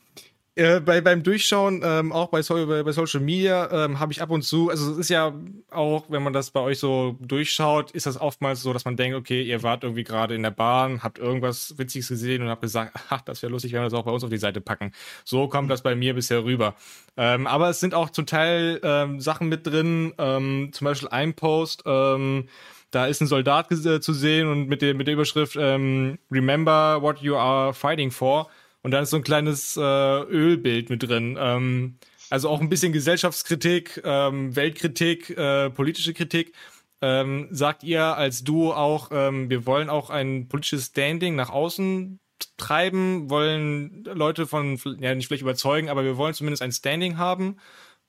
[0.57, 4.29] äh, bei, beim Durchschauen, ähm, auch bei, bei, bei Social Media, ähm, habe ich ab
[4.29, 5.33] und zu, also es ist ja
[5.69, 9.15] auch, wenn man das bei euch so durchschaut, ist das oftmals so, dass man denkt,
[9.15, 12.99] okay, ihr wart irgendwie gerade in der Bahn, habt irgendwas Witziges gesehen und habt gesagt,
[13.09, 14.91] ach, das wäre lustig, wenn wir das auch bei uns auf die Seite packen.
[15.23, 16.75] So kommt das bei mir bisher rüber.
[17.15, 21.33] Ähm, aber es sind auch zum Teil ähm, Sachen mit drin, ähm, zum Beispiel ein
[21.33, 22.49] Post, ähm,
[22.91, 27.01] da ist ein Soldat äh, zu sehen und mit der, mit der Überschrift ähm, Remember
[27.01, 28.47] what you are fighting for.
[28.87, 31.37] Und dann ist so ein kleines äh, Ölbild mit drin.
[31.37, 31.97] Ähm,
[32.29, 36.53] also auch ein bisschen Gesellschaftskritik, ähm, Weltkritik, äh, politische Kritik.
[37.01, 42.21] Ähm, sagt ihr als Duo auch, ähm, wir wollen auch ein politisches Standing nach außen
[42.55, 47.57] treiben, wollen Leute von, ja nicht vielleicht überzeugen, aber wir wollen zumindest ein Standing haben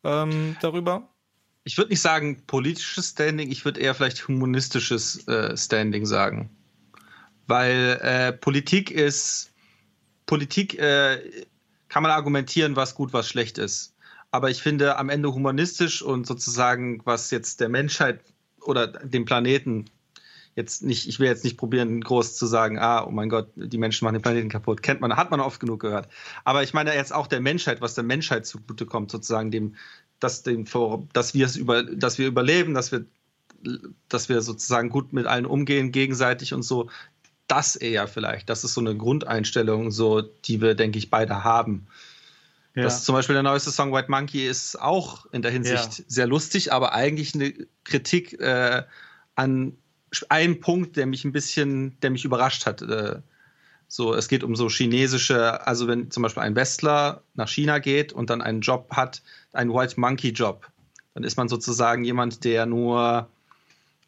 [0.05, 1.09] ähm, darüber?
[1.65, 6.51] Ich würde nicht sagen politisches Standing, ich würde eher vielleicht humanistisches äh, Standing sagen.
[7.49, 9.51] Weil äh, Politik ist
[10.29, 11.47] Politik äh,
[11.89, 13.95] kann man argumentieren, was gut, was schlecht ist.
[14.31, 18.21] Aber ich finde am Ende humanistisch und sozusagen, was jetzt der Menschheit
[18.61, 19.87] oder dem Planeten
[20.55, 23.79] jetzt nicht, ich will jetzt nicht probieren, groß zu sagen, ah, oh mein Gott, die
[23.79, 24.83] Menschen machen den Planeten kaputt.
[24.83, 26.09] Kennt man, hat man oft genug gehört.
[26.45, 29.77] Aber ich meine jetzt auch der Menschheit, was der Menschheit zugutekommt, sozusagen dem,
[30.21, 30.67] dass, dem,
[31.15, 33.07] dass wir es über, dass wir überleben, dass wir,
[34.09, 36.91] dass wir sozusagen gut mit allen umgehen, gegenseitig und so
[37.49, 38.49] das eher vielleicht.
[38.49, 41.89] Das ist so eine Grundeinstellung, so, die wir, denke ich, beide haben.
[42.75, 42.85] Ja.
[42.85, 46.05] Das zum Beispiel der neueste Song White Monkey ist auch in der Hinsicht ja.
[46.07, 47.53] sehr lustig, aber eigentlich eine
[47.85, 48.85] Kritik äh,
[49.35, 49.77] an
[50.29, 52.83] einem Punkt, der mich ein bisschen, der mich überrascht hat.
[52.83, 53.21] Äh,
[53.89, 58.13] so, es geht um so chinesische, also wenn zum Beispiel ein Westler nach China geht
[58.13, 60.71] und dann einen Job hat, einen White Monkey Job,
[61.15, 63.29] dann ist man sozusagen jemand, der nur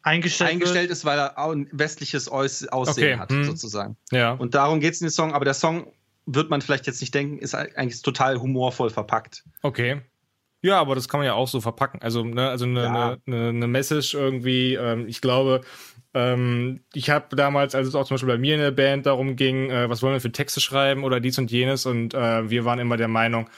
[0.03, 3.17] eingestellt, eingestellt ist, weil er ein westliches Aussehen okay.
[3.17, 3.45] hat, hm.
[3.45, 3.97] sozusagen.
[4.11, 4.33] Ja.
[4.33, 5.87] Und darum geht es in dem Song, aber der Song
[6.25, 9.43] wird man vielleicht jetzt nicht denken, ist eigentlich total humorvoll verpackt.
[9.61, 10.01] Okay.
[10.63, 12.01] Ja, aber das kann man ja auch so verpacken.
[12.01, 13.17] Also, ne, also eine, ja.
[13.25, 15.61] eine, eine Message irgendwie, ähm, ich glaube,
[16.13, 19.35] ähm, ich habe damals, als es auch zum Beispiel bei mir in der Band darum
[19.35, 22.63] ging, äh, was wollen wir für Texte schreiben oder dies und jenes, und äh, wir
[22.63, 23.49] waren immer der Meinung,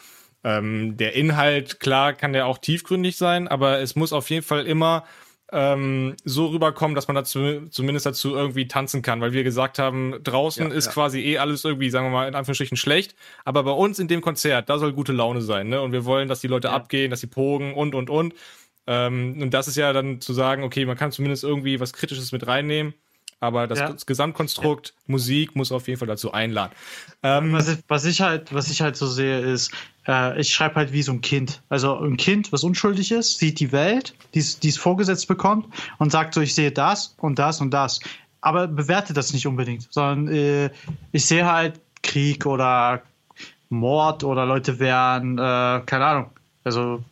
[0.46, 4.66] ähm, der Inhalt, klar, kann der auch tiefgründig sein, aber es muss auf jeden Fall
[4.66, 5.04] immer
[5.52, 10.16] ähm, so rüberkommen, dass man dazu zumindest dazu irgendwie tanzen kann, weil wir gesagt haben,
[10.24, 10.92] draußen ja, ist ja.
[10.92, 14.22] quasi eh alles irgendwie, sagen wir mal, in Anführungsstrichen schlecht, aber bei uns in dem
[14.22, 15.82] Konzert, da soll gute Laune sein, ne?
[15.82, 16.74] Und wir wollen, dass die Leute ja.
[16.74, 18.34] abgehen, dass sie pogen und und und.
[18.88, 22.32] Ähm, und das ist ja dann zu sagen, okay, man kann zumindest irgendwie was Kritisches
[22.32, 22.94] mit reinnehmen
[23.44, 23.94] aber das ja.
[24.06, 25.04] Gesamtkonstrukt ja.
[25.08, 26.72] Musik muss auf jeden Fall dazu einladen.
[27.24, 29.72] Ähm, was, ich, was, ich, halt, was ich halt so sehe, ist,
[30.08, 31.62] äh, ich schreibe halt wie so ein Kind.
[31.70, 35.68] Also ein Kind, was unschuldig ist, sieht die Welt, die es vorgesetzt bekommt
[36.00, 38.00] und sagt so, ich sehe das und das und das.
[38.42, 40.70] Aber bewerte das nicht unbedingt, sondern äh,
[41.12, 43.02] ich sehe halt Krieg oder
[43.70, 46.30] Mord oder Leute werden, äh, keine Ahnung.
[46.64, 47.04] Also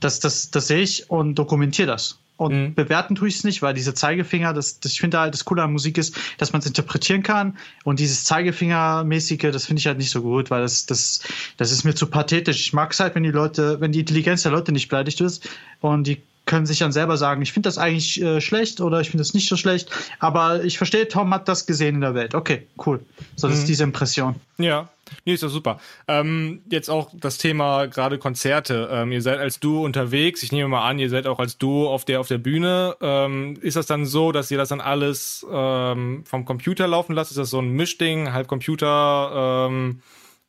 [0.00, 2.18] das, das, das sehe ich und dokumentiere das.
[2.42, 2.74] Und mhm.
[2.74, 5.62] bewerten tue ich es nicht, weil diese Zeigefinger, das, das ich finde halt das Coole
[5.62, 7.56] an Musik ist, dass man es interpretieren kann.
[7.84, 11.22] Und dieses Zeigefingermäßige, das finde ich halt nicht so gut, weil das, das,
[11.56, 12.60] das ist mir zu pathetisch.
[12.60, 15.48] Ich mag es halt, wenn die Leute, wenn die Intelligenz der Leute nicht beleidigt ist
[15.80, 19.10] und die können sich dann selber sagen, ich finde das eigentlich äh, schlecht oder ich
[19.10, 22.34] finde das nicht so schlecht, aber ich verstehe, Tom hat das gesehen in der Welt.
[22.34, 23.00] Okay, cool.
[23.36, 23.62] So, das mhm.
[23.62, 24.34] ist diese Impression.
[24.58, 24.88] Ja,
[25.24, 25.80] nee, ist ja super.
[26.08, 28.88] Ähm, jetzt auch das Thema gerade Konzerte.
[28.90, 30.42] Ähm, ihr seid als Duo unterwegs.
[30.42, 32.96] Ich nehme mal an, ihr seid auch als Duo auf der auf der Bühne.
[33.00, 37.30] Ähm, ist das dann so, dass ihr das dann alles ähm, vom Computer laufen lasst?
[37.30, 39.68] Ist das so ein Mischding, halb Computer?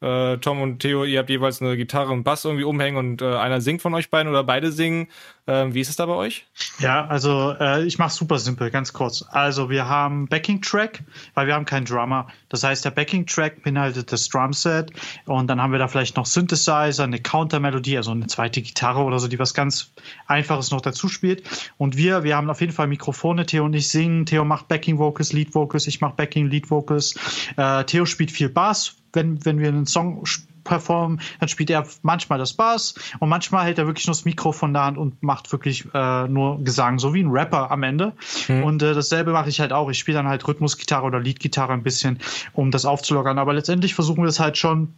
[0.04, 3.36] Äh, Tom und Theo, ihr habt jeweils eine Gitarre und Bass irgendwie umhängen und äh,
[3.36, 5.08] einer singt von euch beiden oder beide singen.
[5.48, 6.46] Ähm, wie ist es da bei euch?
[6.80, 9.24] Ja, also äh, ich mache super simpel, ganz kurz.
[9.30, 11.04] Also wir haben Backing Track,
[11.36, 12.28] weil wir haben keinen Drummer.
[12.50, 14.92] Das heißt, der Backing Track beinhaltet das Drumset
[15.26, 19.20] und dann haben wir da vielleicht noch Synthesizer, eine Counter-Melodie, also eine zweite Gitarre oder
[19.20, 19.94] so, die was ganz
[20.28, 21.44] Einfaches noch dazu spielt.
[21.78, 23.46] Und wir, wir haben auf jeden Fall Mikrofone.
[23.46, 24.26] Theo und ich singen.
[24.26, 27.16] Theo macht Backing Vocals, Lead Vocals, ich mache Backing Lead Vocals.
[27.56, 30.23] Äh, Theo spielt viel Bass, wenn, wenn wir einen Song
[30.63, 34.52] performen, dann spielt er manchmal das Bass und manchmal hält er wirklich nur das Mikro
[34.52, 38.13] von der Hand und macht wirklich äh, nur Gesang, so wie ein Rapper am Ende.
[38.47, 38.63] Mhm.
[38.63, 39.89] Und äh, dasselbe mache ich halt auch.
[39.89, 42.19] Ich spiele dann halt Rhythmusgitarre oder Leadgitarre ein bisschen,
[42.54, 43.38] um das aufzulockern.
[43.39, 44.93] Aber letztendlich versuchen wir es halt schon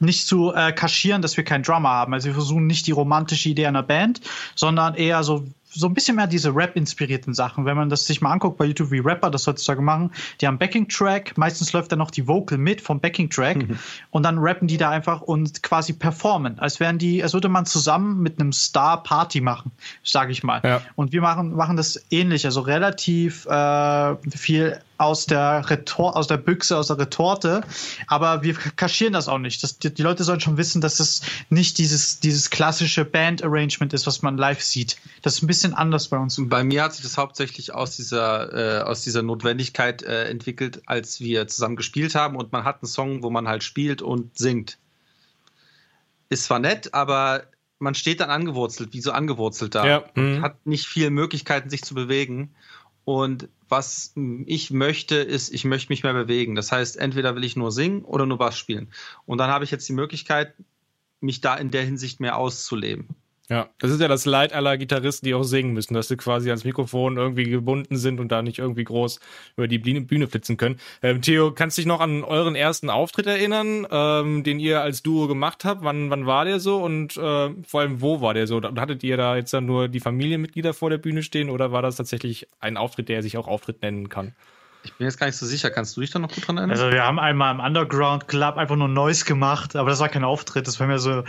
[0.00, 2.14] nicht zu äh, kaschieren, dass wir keinen Drummer haben.
[2.14, 4.20] Also wir versuchen nicht die romantische Idee einer Band,
[4.54, 7.64] sondern eher so so ein bisschen mehr diese Rap-inspirierten Sachen.
[7.64, 10.58] Wenn man das sich mal anguckt bei YouTube, wie Rapper das heutzutage machen, die haben
[10.58, 13.78] Backing-Track, meistens läuft da noch die Vocal mit vom Backing-Track mhm.
[14.10, 17.66] und dann rappen die da einfach und quasi performen, als wären die, als würde man
[17.66, 20.60] zusammen mit einem Star Party machen, sage ich mal.
[20.64, 20.82] Ja.
[20.96, 26.36] Und wir machen, machen das ähnlich, also relativ äh, viel aus der Retor aus der
[26.36, 27.62] Büchse, aus der Retorte.
[28.08, 29.62] Aber wir kaschieren das auch nicht.
[29.62, 34.06] Das, die, die, Leute sollen schon wissen, dass es nicht dieses, dieses klassische Band-Arrangement ist,
[34.06, 34.98] was man live sieht.
[35.22, 36.40] Das ist ein bisschen anders bei uns.
[36.40, 41.20] Bei mir hat sich das hauptsächlich aus dieser, äh, aus dieser Notwendigkeit äh, entwickelt, als
[41.20, 44.78] wir zusammen gespielt haben und man hat einen Song, wo man halt spielt und singt.
[46.28, 47.44] Ist zwar nett, aber
[47.78, 49.86] man steht dann angewurzelt, wie so angewurzelt da.
[49.86, 50.04] Ja.
[50.14, 50.42] Mhm.
[50.42, 52.54] Hat nicht viele Möglichkeiten, sich zu bewegen.
[53.04, 54.14] Und was
[54.46, 56.54] ich möchte, ist, ich möchte mich mehr bewegen.
[56.54, 58.88] Das heißt, entweder will ich nur singen oder nur Bass spielen.
[59.26, 60.54] Und dann habe ich jetzt die Möglichkeit,
[61.20, 63.08] mich da in der Hinsicht mehr auszuleben.
[63.50, 66.50] Ja, das ist ja das Leid aller Gitarristen, die auch singen müssen, dass sie quasi
[66.50, 69.20] ans Mikrofon irgendwie gebunden sind und da nicht irgendwie groß
[69.56, 70.78] über die Bühne flitzen können.
[71.02, 75.02] Ähm, Theo, kannst du dich noch an euren ersten Auftritt erinnern, ähm, den ihr als
[75.02, 75.82] Duo gemacht habt?
[75.82, 78.60] Wann, wann war der so und äh, vor allem wo war der so?
[78.60, 81.96] Hattet ihr da jetzt dann nur die Familienmitglieder vor der Bühne stehen oder war das
[81.96, 84.34] tatsächlich ein Auftritt, der sich auch Auftritt nennen kann?
[84.84, 85.70] Ich bin jetzt gar nicht so sicher.
[85.70, 86.78] Kannst du dich da noch gut dran erinnern?
[86.78, 90.24] Also wir haben einmal im Underground Club einfach nur Noise gemacht, aber das war kein
[90.24, 90.66] Auftritt.
[90.66, 91.24] Das war mir so,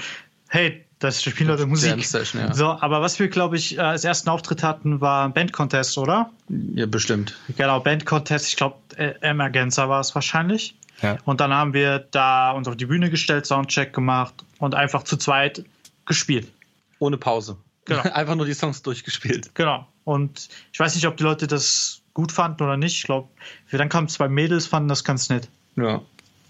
[0.49, 2.03] hey, das spielen Leute Musik.
[2.03, 2.53] Session, ja.
[2.53, 6.29] So, aber was wir, glaube ich, äh, als ersten Auftritt hatten, war ein Band-Contest, oder?
[6.49, 7.37] Ja, bestimmt.
[7.55, 10.75] Genau, Band-Contest, ich glaube, äh, Emergenza war es wahrscheinlich.
[11.01, 11.17] Ja.
[11.23, 15.15] Und dann haben wir da uns auf die Bühne gestellt, Soundcheck gemacht und einfach zu
[15.15, 15.63] zweit
[16.05, 16.51] gespielt.
[16.99, 17.55] Ohne Pause.
[17.85, 18.01] Genau.
[18.13, 19.55] einfach nur die Songs durchgespielt.
[19.55, 19.87] Genau.
[20.03, 22.97] Und ich weiß nicht, ob die Leute das gut fanden oder nicht.
[22.97, 23.29] Ich glaube,
[23.71, 25.47] dann kamen zwei Mädels, fanden das ganz nett.
[25.77, 26.01] Ja.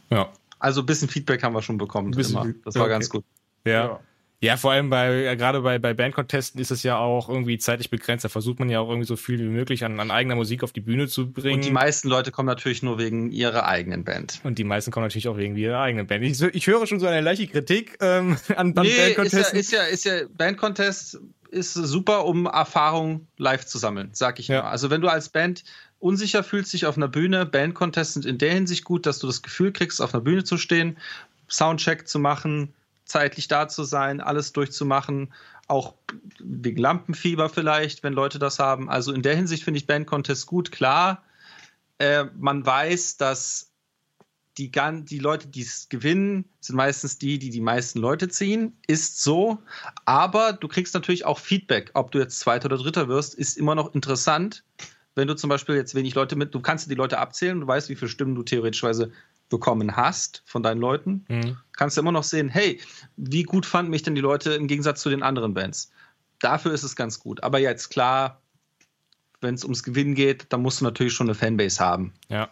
[0.10, 0.30] Ja.
[0.58, 2.12] Also ein bisschen Feedback haben wir schon bekommen.
[2.14, 2.90] Das war okay.
[2.90, 3.24] ganz gut.
[3.64, 3.72] Ja.
[3.72, 4.00] ja.
[4.42, 8.24] Ja, vor allem bei, gerade bei, bei Bandcontesten ist es ja auch irgendwie zeitlich begrenzt.
[8.24, 10.72] Da versucht man ja auch irgendwie so viel wie möglich an, an eigener Musik auf
[10.72, 11.56] die Bühne zu bringen.
[11.56, 14.40] Und die meisten Leute kommen natürlich nur wegen ihrer eigenen Band.
[14.44, 16.24] Und die meisten kommen natürlich auch wegen ihrer eigenen Band.
[16.24, 19.60] Ich, ich höre schon so eine leichte Kritik ähm, an, an nee, Bandcontesten.
[19.60, 21.20] Ist ja, ist ja, ist ja Bandcontest
[21.52, 24.62] ist super, um Erfahrung live zu sammeln, sag ich ja.
[24.62, 24.70] Nur.
[24.70, 25.64] Also wenn du als Band
[26.00, 29.42] unsicher fühlst dich auf einer Bühne, Bandcontests sind in der Hinsicht gut, dass du das
[29.42, 30.98] Gefühl kriegst, auf einer Bühne zu stehen,
[31.50, 32.74] Soundcheck zu machen,
[33.10, 35.34] zeitlich da zu sein, alles durchzumachen,
[35.68, 35.96] auch
[36.40, 38.90] wegen Lampenfieber vielleicht, wenn Leute das haben.
[38.90, 41.24] Also in der Hinsicht finde ich Band Contest gut, klar.
[42.00, 43.70] Äh, man weiß, dass
[44.58, 48.78] die, die Leute, die es gewinnen, sind meistens die, die die meisten Leute ziehen.
[48.88, 49.60] Ist so.
[50.06, 51.92] Aber du kriegst natürlich auch Feedback.
[51.94, 54.64] Ob du jetzt Zweiter oder Dritter wirst, ist immer noch interessant.
[55.16, 57.90] Wenn du zum Beispiel jetzt wenig Leute mit, du kannst die Leute abzählen, du weißt,
[57.90, 59.12] wie viele Stimmen du theoretischweise
[59.50, 61.58] bekommen hast von deinen Leuten, mhm.
[61.76, 62.80] kannst du immer noch sehen, hey,
[63.18, 65.92] wie gut fanden mich denn die Leute im Gegensatz zu den anderen Bands?
[66.40, 67.44] Dafür ist es ganz gut.
[67.44, 68.42] Aber jetzt klar,
[69.42, 72.14] wenn es ums Gewinnen geht, dann musst du natürlich schon eine Fanbase haben.
[72.30, 72.50] Ja.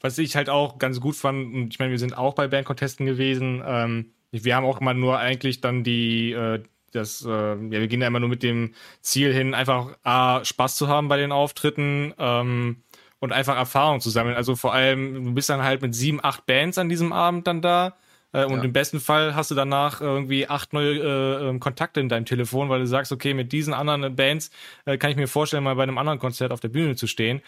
[0.00, 3.06] Was ich halt auch ganz gut fand, und ich meine, wir sind auch bei Bandcontesten
[3.06, 3.62] gewesen.
[3.64, 8.00] Ähm, wir haben auch immer nur eigentlich dann die, äh, das, äh, ja, wir gehen
[8.00, 12.14] da immer nur mit dem Ziel hin, einfach A, Spaß zu haben bei den Auftritten
[12.18, 12.82] ähm,
[13.18, 14.36] und einfach Erfahrung zu sammeln.
[14.36, 17.62] Also vor allem, du bist dann halt mit sieben, acht Bands an diesem Abend dann
[17.62, 17.96] da.
[18.32, 18.64] Äh, und ja.
[18.64, 22.68] im besten Fall hast du danach irgendwie acht neue äh, ähm, Kontakte in deinem Telefon,
[22.68, 24.50] weil du sagst, okay, mit diesen anderen Bands
[24.84, 27.40] äh, kann ich mir vorstellen, mal bei einem anderen Konzert auf der Bühne zu stehen.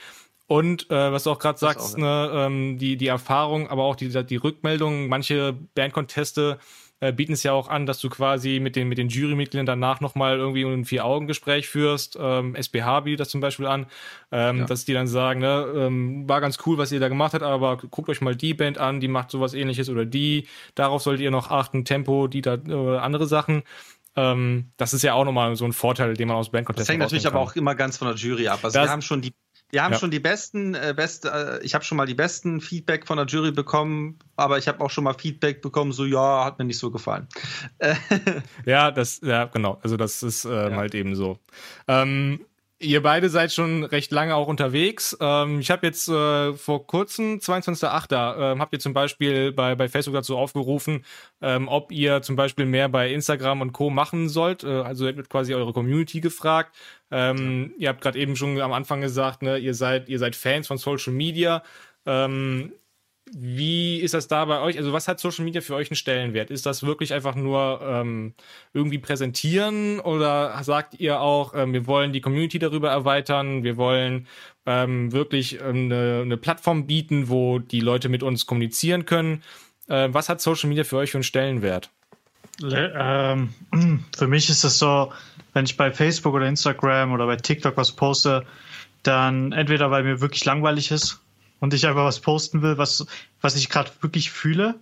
[0.46, 3.96] Und äh, was du auch gerade sagst, auch, ne, ähm, die, die Erfahrung, aber auch
[3.96, 6.58] die, die Rückmeldung, manche Bandconteste
[7.00, 10.00] äh, bieten es ja auch an, dass du quasi mit den, mit den Jurymitgliedern danach
[10.00, 12.18] nochmal irgendwie ein Vier-Augen-Gespräch führst.
[12.20, 13.86] Ähm, SBH bietet das zum Beispiel an,
[14.32, 14.64] ähm, ja.
[14.66, 17.76] dass die dann sagen, ne, ähm, war ganz cool, was ihr da gemacht habt, aber
[17.76, 21.30] guckt euch mal die Band an, die macht sowas ähnliches oder die, darauf solltet ihr
[21.30, 23.62] noch achten, Tempo, die da, äh, andere Sachen.
[24.16, 27.00] Ähm, das ist ja auch nochmal so ein Vorteil, den man aus Bandcontesten Das hängt
[27.00, 28.60] natürlich aber auch immer ganz von der Jury ab.
[28.62, 29.32] Also das, wir haben schon die
[29.70, 29.98] wir haben ja.
[29.98, 33.26] schon die besten, äh, beste, äh, ich habe schon mal die besten Feedback von der
[33.26, 36.78] Jury bekommen, aber ich habe auch schon mal Feedback bekommen, so ja, hat mir nicht
[36.78, 37.28] so gefallen.
[38.64, 39.78] ja, das, ja, genau.
[39.82, 40.76] Also das ist äh, ja.
[40.76, 41.38] halt eben so.
[41.86, 42.40] Ähm,
[42.80, 45.16] Ihr beide seid schon recht lange auch unterwegs.
[45.20, 49.88] Ähm, ich habe jetzt äh, vor kurzem, 22.08., äh, habt ihr zum Beispiel bei, bei
[49.88, 51.04] Facebook dazu aufgerufen,
[51.42, 53.90] ähm, ob ihr zum Beispiel mehr bei Instagram und Co.
[53.90, 54.62] machen sollt.
[54.62, 56.76] Äh, also wird quasi eure Community gefragt.
[57.10, 57.82] Ähm, ja.
[57.82, 60.78] Ihr habt gerade eben schon am Anfang gesagt, ne, ihr seid, ihr seid Fans von
[60.78, 61.64] Social Media.
[62.06, 62.72] Ähm,
[63.36, 64.76] wie ist das da bei euch?
[64.78, 66.50] Also, was hat Social Media für euch einen Stellenwert?
[66.50, 68.34] Ist das wirklich einfach nur ähm,
[68.72, 74.26] irgendwie präsentieren oder sagt ihr auch, ähm, wir wollen die Community darüber erweitern, wir wollen
[74.66, 79.42] ähm, wirklich ähm, eine, eine, Plattform bieten, wo die Leute mit uns kommunizieren können?
[79.88, 81.90] Äh, was hat Social Media für euch für einen Stellenwert?
[82.62, 83.54] Ähm,
[84.16, 85.12] für mich ist es so,
[85.52, 88.44] wenn ich bei Facebook oder Instagram oder bei TikTok was poste,
[89.02, 91.20] dann entweder weil mir wirklich langweilig ist
[91.60, 93.06] und ich einfach was posten will, was,
[93.40, 94.76] was ich gerade wirklich fühle.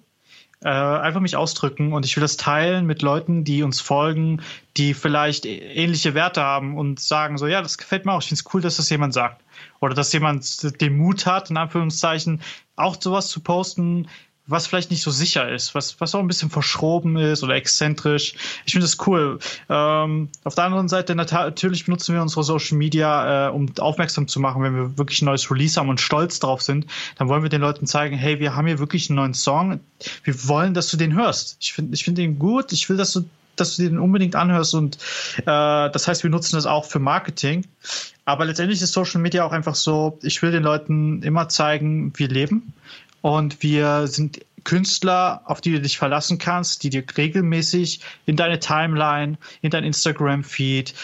[0.63, 4.41] Äh, einfach mich ausdrücken und ich will das teilen mit Leuten, die uns folgen,
[4.79, 8.41] die vielleicht ähnliche Werte haben und sagen so, ja, das gefällt mir auch, ich finde
[8.41, 9.45] es cool, dass das jemand sagt.
[9.81, 12.41] Oder dass jemand den Mut hat, in Anführungszeichen,
[12.75, 14.09] auch sowas zu posten,
[14.47, 18.35] was vielleicht nicht so sicher ist, was, was auch ein bisschen verschroben ist oder exzentrisch.
[18.65, 19.39] Ich finde das cool.
[19.69, 24.39] Ähm, auf der anderen Seite natürlich benutzen wir unsere Social Media, äh, um aufmerksam zu
[24.39, 26.87] machen, wenn wir wirklich ein neues Release haben und stolz drauf sind,
[27.19, 29.81] dann wollen wir den Leuten zeigen, hey, wir haben hier wirklich einen neuen Song.
[30.25, 31.57] Wir wollen, dass du den hörst.
[31.61, 32.73] Ich finde ich finde den gut.
[32.73, 33.25] Ich will, dass du
[33.57, 34.97] dass du den unbedingt anhörst und
[35.39, 37.65] äh, das heißt, wir nutzen das auch für Marketing.
[38.25, 42.29] Aber letztendlich ist Social Media auch einfach so, ich will den Leuten immer zeigen, wir
[42.29, 42.75] leben.
[43.27, 48.61] Und wir sind Künstler, auf die du dich verlassen kannst, die dir regelmäßig in deine
[48.61, 50.95] Timeline, in dein Instagram-Feed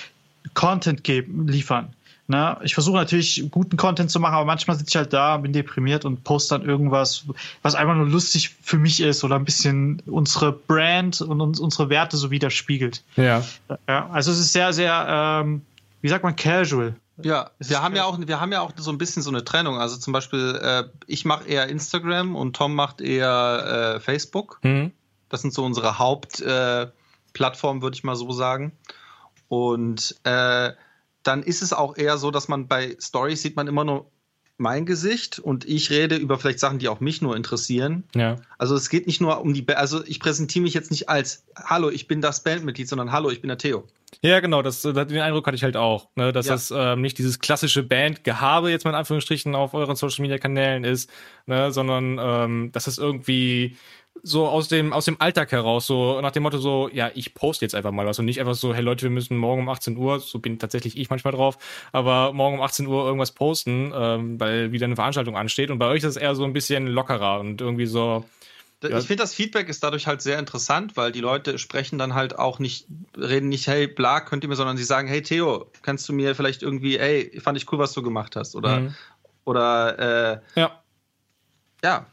[0.55, 1.93] Content geben, liefern.
[2.29, 2.57] Ne?
[2.63, 6.05] Ich versuche natürlich guten Content zu machen, aber manchmal sitze ich halt da, bin deprimiert
[6.05, 7.25] und poste dann irgendwas,
[7.63, 11.89] was einfach nur lustig für mich ist oder ein bisschen unsere Brand und uns, unsere
[11.89, 13.03] Werte so widerspiegelt.
[13.17, 13.43] Ja.
[13.89, 14.09] ja.
[14.11, 15.07] Also es ist sehr, sehr,
[15.43, 15.63] ähm,
[16.03, 16.95] wie sagt man, casual.
[17.25, 19.79] Ja, wir haben ja auch, wir haben ja auch so ein bisschen so eine Trennung.
[19.79, 24.61] Also zum Beispiel, äh, ich mache eher Instagram und Tom macht eher äh, Facebook.
[24.63, 24.93] Mhm.
[25.29, 28.73] Das sind so unsere Hauptplattformen, äh, würde ich mal so sagen.
[29.49, 30.73] Und äh,
[31.23, 34.12] dann ist es auch eher so, dass man bei Stories sieht man immer nur
[34.63, 38.05] mein Gesicht und ich rede über vielleicht Sachen, die auch mich nur interessieren.
[38.15, 38.37] Ja.
[38.57, 41.45] Also es geht nicht nur um die, ba also ich präsentiere mich jetzt nicht als
[41.57, 43.87] Hallo, ich bin das Bandmitglied, sondern Hallo, ich bin der Theo.
[44.21, 46.53] Ja, genau, das, den Eindruck hatte ich halt auch, ne, dass ja.
[46.53, 50.85] das ähm, nicht dieses klassische Bandgehabe jetzt mal in Anführungsstrichen auf euren Social Media Kanälen
[50.85, 51.11] ist,
[51.47, 53.77] ne, sondern ähm, dass es irgendwie
[54.23, 57.65] so aus dem, aus dem Alltag heraus, so nach dem Motto so, ja, ich poste
[57.65, 59.97] jetzt einfach mal was und nicht einfach so, hey Leute, wir müssen morgen um 18
[59.97, 61.59] Uhr, so bin tatsächlich ich manchmal drauf,
[61.93, 65.87] aber morgen um 18 Uhr irgendwas posten, ähm, weil wieder eine Veranstaltung ansteht und bei
[65.87, 68.25] euch ist es eher so ein bisschen lockerer und irgendwie so,
[68.83, 68.99] ja.
[68.99, 72.37] Ich finde, das Feedback ist dadurch halt sehr interessant, weil die Leute sprechen dann halt
[72.37, 76.09] auch nicht, reden nicht, hey, bla, könnt ihr mir, sondern sie sagen, hey, Theo, kannst
[76.09, 78.57] du mir vielleicht irgendwie, ey, fand ich cool, was du gemacht hast.
[78.57, 78.95] Oder, mhm.
[79.45, 79.99] oder,
[80.57, 80.83] äh, ja.
[81.85, 82.07] Ja.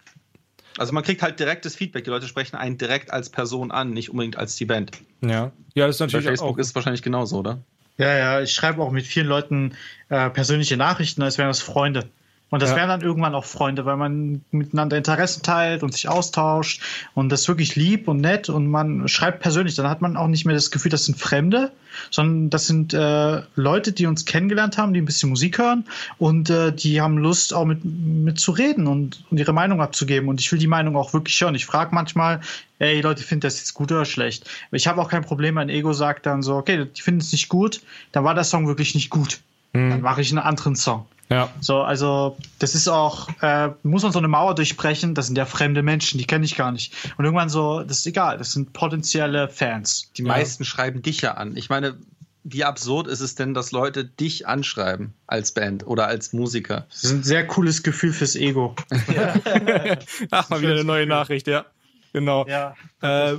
[0.79, 2.05] Also man kriegt halt direktes Feedback.
[2.05, 4.91] Die Leute sprechen einen direkt als Person an, nicht unbedingt als die Band.
[5.21, 5.51] Ja.
[5.73, 6.57] Ja, das ist natürlich Bei Facebook auch.
[6.57, 7.59] ist wahrscheinlich genauso, oder?
[7.97, 9.75] Ja, ja, ich schreibe auch mit vielen Leuten
[10.07, 12.07] äh, persönliche Nachrichten, als wären das Freunde.
[12.49, 12.77] Und das ja.
[12.77, 16.81] wären dann irgendwann auch Freunde, weil man miteinander Interessen teilt und sich austauscht
[17.13, 19.75] und das ist wirklich lieb und nett und man schreibt persönlich.
[19.75, 21.71] Dann hat man auch nicht mehr das Gefühl, das sind Fremde,
[22.09, 25.85] sondern das sind äh, Leute, die uns kennengelernt haben, die ein bisschen Musik hören
[26.17, 30.27] und äh, die haben Lust, auch mit, mit zu reden und, und ihre Meinung abzugeben.
[30.27, 31.55] Und ich will die Meinung auch wirklich hören.
[31.55, 32.41] Ich frage manchmal,
[32.79, 34.49] ey Leute, findet das jetzt gut oder schlecht?
[34.71, 37.49] Ich habe auch kein Problem, mein Ego sagt dann so, okay, die finden es nicht
[37.49, 37.81] gut,
[38.11, 39.39] dann war der Song wirklich nicht gut.
[39.73, 39.89] Mhm.
[39.91, 41.05] Dann mache ich einen anderen Song.
[41.29, 41.49] Ja.
[41.59, 45.45] So, also das ist auch, äh, muss man so eine Mauer durchbrechen, das sind ja
[45.45, 46.93] fremde Menschen, die kenne ich gar nicht.
[47.17, 50.11] Und irgendwann so, das ist egal, das sind potenzielle Fans.
[50.17, 50.27] Die ja.
[50.27, 51.55] meisten schreiben dich ja an.
[51.55, 51.97] Ich meine,
[52.43, 56.87] wie absurd ist es denn, dass Leute dich anschreiben als Band oder als Musiker?
[56.89, 58.75] Das ist ein sehr cooles Gefühl fürs Ego.
[60.31, 61.65] Ach, mal wieder eine neue Nachricht, ja.
[62.11, 62.47] Genau.
[62.47, 63.35] Ja, äh,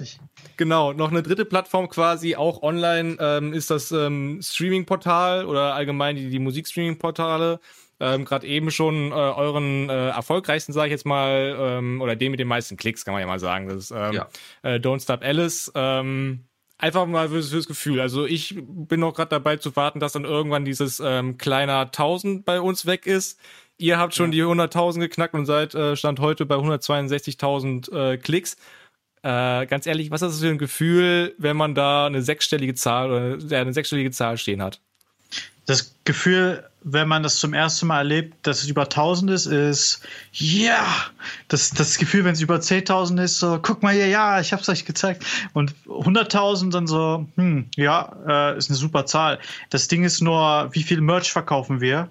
[0.56, 6.14] genau, noch eine dritte Plattform quasi, auch online, ähm, ist das ähm, Streaming-Portal oder allgemein
[6.14, 7.58] die, die Musikstreaming-Portale.
[8.00, 12.30] Ähm, Gerade eben schon äh, euren äh, erfolgreichsten, sage ich jetzt mal, ähm, oder den
[12.30, 13.68] mit den meisten Klicks, kann man ja mal sagen.
[13.68, 14.28] Das ist ähm, ja.
[14.62, 15.70] äh, Don't Stop Alice.
[15.74, 16.44] Ähm,
[16.78, 18.00] einfach mal fürs, fürs Gefühl.
[18.00, 22.44] Also ich bin noch gerade dabei zu warten, dass dann irgendwann dieses ähm, kleiner 1000
[22.44, 23.38] bei uns weg ist.
[23.76, 24.46] Ihr habt schon ja.
[24.46, 28.56] die 100.000 geknackt und seid äh, Stand heute bei 162.000 äh, Klicks.
[29.22, 33.10] Äh, ganz ehrlich, was ist das für ein Gefühl, wenn man da eine sechsstellige Zahl
[33.10, 34.80] oder eine sechsstellige Zahl stehen hat?
[35.70, 40.02] Das Gefühl, wenn man das zum ersten Mal erlebt, dass es über 1000 ist, ist
[40.32, 40.72] ja.
[40.72, 40.86] Yeah!
[41.48, 44.68] Das, das Gefühl, wenn es über 10.000 ist, so guck mal hier, ja, ich hab's
[44.68, 45.24] euch gezeigt.
[45.52, 49.38] Und 100.000 dann so, hm, ja, äh, ist eine super Zahl.
[49.68, 52.10] Das Ding ist nur, wie viel Merch verkaufen wir?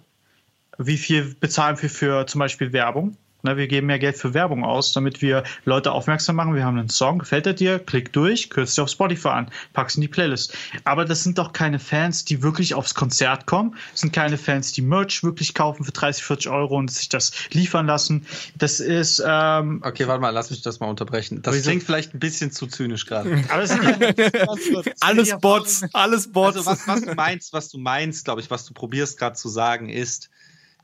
[0.80, 3.18] wie viel bezahlen wir für zum Beispiel Werbung?
[3.42, 6.56] Na, wir geben mehr Geld für Werbung aus, damit wir Leute aufmerksam machen.
[6.56, 7.80] Wir haben einen Song, gefällt er dir?
[7.80, 10.54] Klick durch, kürzt dir auf Spotify an, packst in die Playlist.
[10.84, 13.76] Aber das sind doch keine Fans, die wirklich aufs Konzert kommen.
[13.92, 17.32] Das sind keine Fans, die Merch wirklich kaufen für 30, 40 Euro und sich das
[17.52, 18.26] liefern lassen.
[18.58, 19.24] Das ist.
[19.26, 21.42] Ähm, okay, warte mal, lass mich das mal unterbrechen.
[21.42, 23.42] Das klingt vielleicht ein bisschen zu zynisch gerade.
[25.00, 26.58] alles Bots, alles Bots.
[26.58, 29.48] Also was, was du meinst, was du meinst, glaube ich, was du probierst gerade zu
[29.48, 30.30] sagen, ist,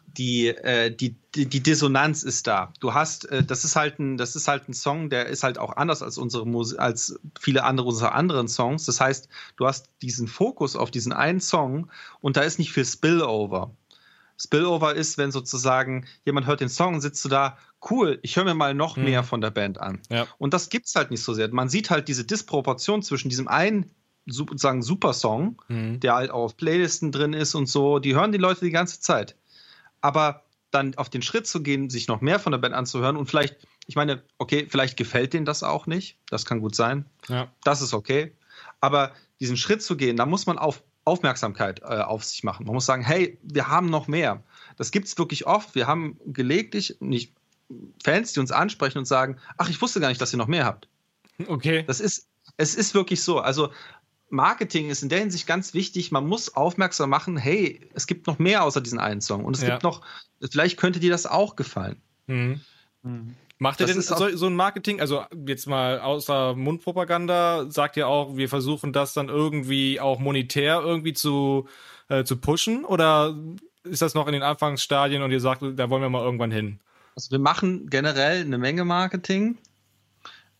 [0.08, 2.72] die, äh, die, die, die Dissonanz ist da.
[2.80, 5.58] Du hast, äh, das ist halt ein, das ist halt ein Song, der ist halt
[5.58, 8.86] auch anders als unsere Musik, als viele andere unserer anderen Songs.
[8.86, 11.90] Das heißt, du hast diesen Fokus auf diesen einen Song
[12.22, 13.76] und da ist nicht viel Spillover.
[14.38, 17.58] Spillover ist, wenn sozusagen jemand hört den Song und sitzt du da,
[17.90, 19.06] cool, ich höre mir mal noch mhm.
[19.06, 20.02] mehr von der Band an.
[20.10, 20.28] Ja.
[20.38, 21.52] Und das gibt's halt nicht so sehr.
[21.54, 23.92] Man sieht halt diese Disproportion zwischen diesem einen
[24.26, 26.00] sozusagen Supersong, mhm.
[26.00, 29.00] der halt auch auf Playlisten drin ist und so, die hören die Leute die ganze
[29.00, 29.36] Zeit
[30.06, 33.26] aber dann auf den Schritt zu gehen, sich noch mehr von der Band anzuhören und
[33.26, 33.56] vielleicht,
[33.88, 37.52] ich meine, okay, vielleicht gefällt denen das auch nicht, das kann gut sein, ja.
[37.64, 38.34] das ist okay,
[38.82, 42.66] aber diesen Schritt zu gehen, da muss man auf Aufmerksamkeit äh, auf sich machen.
[42.66, 44.44] Man muss sagen, hey, wir haben noch mehr.
[44.78, 45.76] Das gibt es wirklich oft.
[45.76, 47.34] Wir haben gelegentlich nicht
[48.04, 50.66] Fans, die uns ansprechen und sagen, ach, ich wusste gar nicht, dass ihr noch mehr
[50.66, 50.88] habt.
[51.48, 51.84] Okay.
[51.86, 53.40] Das ist, es ist wirklich so.
[53.40, 53.72] Also
[54.36, 56.12] Marketing ist in der Hinsicht ganz wichtig.
[56.12, 59.46] Man muss aufmerksam machen, hey, es gibt noch mehr außer diesen einen Song.
[59.46, 59.70] Und es ja.
[59.70, 60.02] gibt noch,
[60.52, 62.02] vielleicht könnte dir das auch gefallen.
[62.28, 62.62] Mhm.
[63.04, 63.36] Mhm.
[63.58, 68.36] Macht ihr denn so, so, ein Marketing, also jetzt mal außer Mundpropaganda, sagt ihr auch,
[68.36, 71.70] wir versuchen das dann irgendwie auch monetär irgendwie zu,
[72.10, 72.84] äh, zu pushen?
[72.84, 73.38] Oder
[73.84, 76.82] ist das noch in den Anfangsstadien und ihr sagt, da wollen wir mal irgendwann hin?
[77.16, 79.58] Also wir machen generell eine Menge Marketing.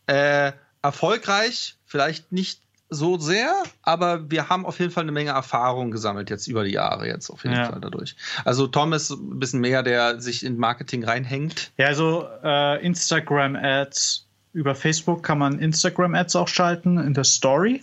[0.06, 5.90] Äh, erfolgreich, vielleicht nicht so sehr, aber wir haben auf jeden Fall eine Menge Erfahrung
[5.90, 7.70] gesammelt jetzt über die Jahre jetzt auf jeden ja.
[7.70, 8.14] Fall dadurch.
[8.44, 11.72] Also Tom ist ein bisschen mehr, der sich in Marketing reinhängt.
[11.78, 17.82] Ja, also äh, Instagram-Ads über Facebook kann man Instagram-Ads auch schalten in der Story.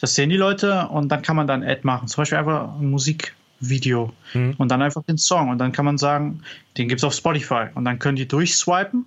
[0.00, 2.06] Das sehen die Leute und dann kann man dann Ad machen.
[2.08, 4.54] Zum Beispiel einfach ein Musikvideo mhm.
[4.58, 6.42] und dann einfach den Song und dann kann man sagen,
[6.76, 9.06] den gibt es auf Spotify und dann können die durchswipen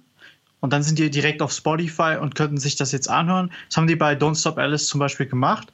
[0.67, 3.53] und dann sind die direkt auf Spotify und könnten sich das jetzt anhören.
[3.69, 5.71] Das haben die bei Don't Stop Alice zum Beispiel gemacht.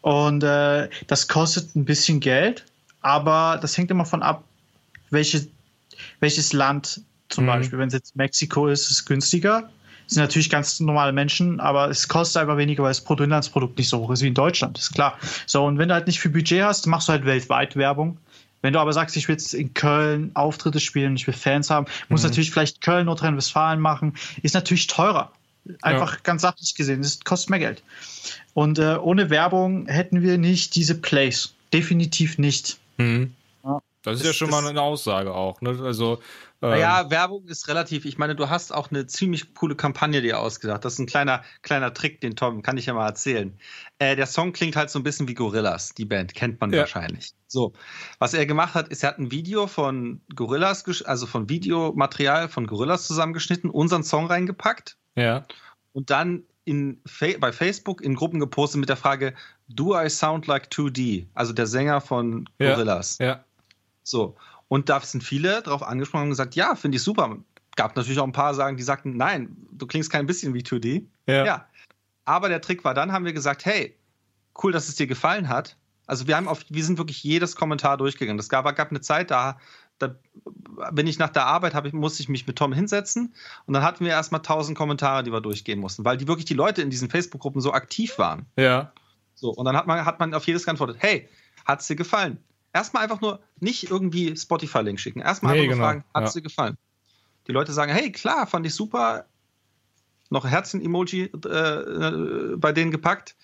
[0.00, 2.64] Und äh, das kostet ein bisschen Geld,
[3.00, 4.42] aber das hängt immer von ab,
[5.10, 5.46] welche,
[6.18, 7.48] welches Land zum mhm.
[7.48, 7.78] Beispiel.
[7.78, 9.70] Wenn es jetzt Mexiko ist, ist es günstiger.
[10.06, 13.88] Das sind natürlich ganz normale Menschen, aber es kostet einfach weniger, weil das Bruttoinlandsprodukt nicht
[13.88, 15.16] so hoch ist wie in Deutschland, ist klar.
[15.46, 18.18] So, und wenn du halt nicht viel Budget hast, machst du halt weltweit Werbung.
[18.62, 21.86] Wenn du aber sagst, ich will jetzt in Köln Auftritte spielen, ich will Fans haben,
[22.08, 22.28] muss mhm.
[22.28, 25.32] natürlich vielleicht Köln, Nordrhein-Westfalen machen, ist natürlich teurer.
[25.82, 26.20] Einfach ja.
[26.22, 27.82] ganz sachlich gesehen, das kostet mehr Geld.
[28.54, 31.54] Und äh, ohne Werbung hätten wir nicht diese Plays.
[31.72, 32.78] Definitiv nicht.
[32.96, 33.34] Mhm.
[34.02, 35.60] Das ist ja schon mal eine Aussage auch.
[35.60, 35.78] Ne?
[35.82, 36.20] Also
[36.60, 38.04] naja, Werbung ist relativ.
[38.04, 40.84] Ich meine, du hast auch eine ziemlich coole Kampagne dir ausgedacht.
[40.84, 43.56] Das ist ein kleiner, kleiner Trick, den Tom, kann ich ja mal erzählen.
[43.98, 46.80] Äh, der Song klingt halt so ein bisschen wie Gorillas, die Band, kennt man ja.
[46.80, 47.32] wahrscheinlich.
[47.46, 47.74] So,
[48.18, 52.66] was er gemacht hat, ist, er hat ein Video von Gorillas, also von Videomaterial von
[52.66, 54.96] Gorillas zusammengeschnitten, unseren Song reingepackt.
[55.14, 55.46] Ja.
[55.92, 57.00] Und dann in,
[57.40, 59.34] bei Facebook in Gruppen gepostet mit der Frage,
[59.68, 61.26] Do I sound like 2D?
[61.34, 63.18] Also der Sänger von Gorillas.
[63.18, 63.26] Ja.
[63.26, 63.44] ja.
[64.02, 64.36] So.
[64.68, 67.36] Und da sind viele darauf angesprochen und gesagt, ja, finde ich super.
[67.76, 71.06] Gab natürlich auch ein paar sagen, die sagten, nein, du klingst kein bisschen wie 2D.
[71.26, 71.44] Ja.
[71.44, 71.66] ja.
[72.24, 73.96] Aber der Trick war dann, haben wir gesagt, hey,
[74.62, 75.76] cool, dass es dir gefallen hat.
[76.06, 78.38] Also wir haben auf, wir sind wirklich jedes Kommentar durchgegangen.
[78.38, 79.58] Es gab, gab eine Zeit, da,
[79.98, 80.16] da
[80.92, 83.34] bin ich nach der Arbeit, ich, musste ich mich mit Tom hinsetzen
[83.66, 86.54] und dann hatten wir erstmal tausend Kommentare, die wir durchgehen mussten, weil die wirklich die
[86.54, 88.46] Leute in diesen Facebook-Gruppen so aktiv waren.
[88.56, 88.92] Ja.
[89.34, 91.28] So, und dann hat man, hat man auf jedes geantwortet, hey,
[91.64, 92.42] hat es dir gefallen?
[92.72, 95.20] Erstmal einfach nur nicht irgendwie Spotify-Link schicken.
[95.20, 95.86] Erstmal nee, einfach nur genau.
[95.86, 96.40] fragen, hat es ja.
[96.40, 96.76] dir gefallen?
[97.46, 99.26] Die Leute sagen, hey, klar, fand ich super.
[100.30, 103.36] Noch Herzen-Emoji äh, bei denen gepackt.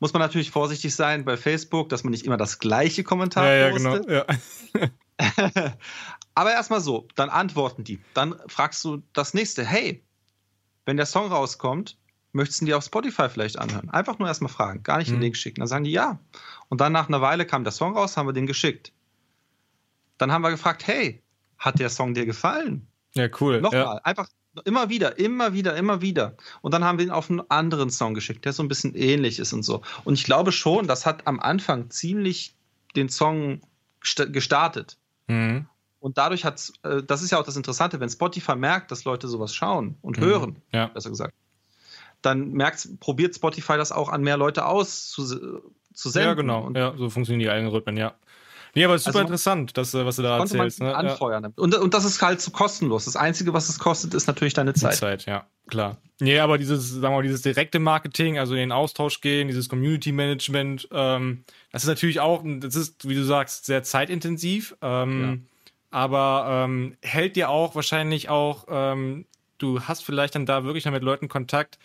[0.00, 3.70] Muss man natürlich vorsichtig sein bei Facebook, dass man nicht immer das gleiche Kommentar ja,
[3.70, 4.10] postet.
[4.10, 4.82] Ja, genau.
[5.20, 5.74] Ja.
[6.34, 8.00] Aber erstmal so, dann antworten die.
[8.14, 10.02] Dann fragst du das nächste, hey,
[10.86, 11.98] wenn der Song rauskommt,
[12.32, 13.90] möchtest du die auf Spotify vielleicht anhören?
[13.90, 15.14] Einfach nur erstmal fragen, gar nicht mhm.
[15.14, 15.60] den Link schicken.
[15.60, 16.18] Dann sagen die ja.
[16.68, 18.92] Und dann nach einer Weile kam der Song raus, haben wir den geschickt.
[20.18, 21.22] Dann haben wir gefragt, hey,
[21.58, 22.86] hat der Song dir gefallen?
[23.14, 23.60] Ja, cool.
[23.60, 24.00] Nochmal, ja.
[24.04, 24.28] einfach
[24.64, 26.36] immer wieder, immer wieder, immer wieder.
[26.60, 29.38] Und dann haben wir ihn auf einen anderen Song geschickt, der so ein bisschen ähnlich
[29.38, 29.82] ist und so.
[30.04, 32.54] Und ich glaube schon, das hat am Anfang ziemlich
[32.96, 33.60] den Song
[34.00, 34.98] gestartet.
[35.28, 35.66] Mhm.
[36.00, 39.28] Und dadurch hat äh, das ist ja auch das Interessante, wenn Spotify merkt, dass Leute
[39.28, 40.24] sowas schauen und mhm.
[40.24, 40.88] hören, ja.
[40.88, 41.32] besser gesagt,
[42.22, 45.24] dann merkt, probiert Spotify das auch an mehr Leute aus zu,
[45.92, 46.28] zu senden.
[46.28, 46.64] Ja, genau.
[46.64, 48.14] Und ja, so funktionieren die Algorithmen, ja.
[48.74, 50.80] Nee, aber es ist super also, interessant, das, was du da erzählst.
[50.80, 50.96] Ne?
[50.96, 51.44] anfeuern.
[51.44, 51.50] Ja.
[51.56, 53.04] Und, und das ist halt so kostenlos.
[53.04, 54.94] Das Einzige, was es kostet, ist natürlich deine Zeit.
[54.94, 55.98] Die Zeit, ja, klar.
[56.20, 59.68] Nee, aber dieses, sagen wir mal, dieses direkte Marketing, also in den Austausch gehen, dieses
[59.68, 64.74] Community Management, ähm, das ist natürlich auch, das ist, wie du sagst, sehr zeitintensiv.
[64.80, 65.36] Ähm, ja
[65.92, 69.26] aber ähm, hält dir auch wahrscheinlich auch, ähm,
[69.58, 71.78] du hast vielleicht dann da wirklich noch mit Leuten Kontakt,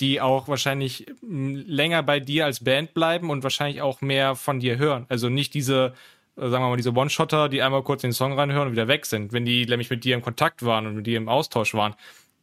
[0.00, 4.78] die auch wahrscheinlich länger bei dir als Band bleiben und wahrscheinlich auch mehr von dir
[4.78, 5.06] hören.
[5.08, 5.94] Also nicht diese,
[6.36, 9.06] äh, sagen wir mal, diese One-Shotter, die einmal kurz den Song reinhören und wieder weg
[9.06, 9.32] sind.
[9.32, 11.94] Wenn die nämlich mit dir im Kontakt waren und mit dir im Austausch waren,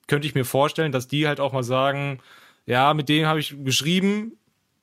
[0.08, 2.20] könnte ich mir vorstellen, dass die halt auch mal sagen,
[2.66, 4.34] ja, mit denen habe ich geschrieben,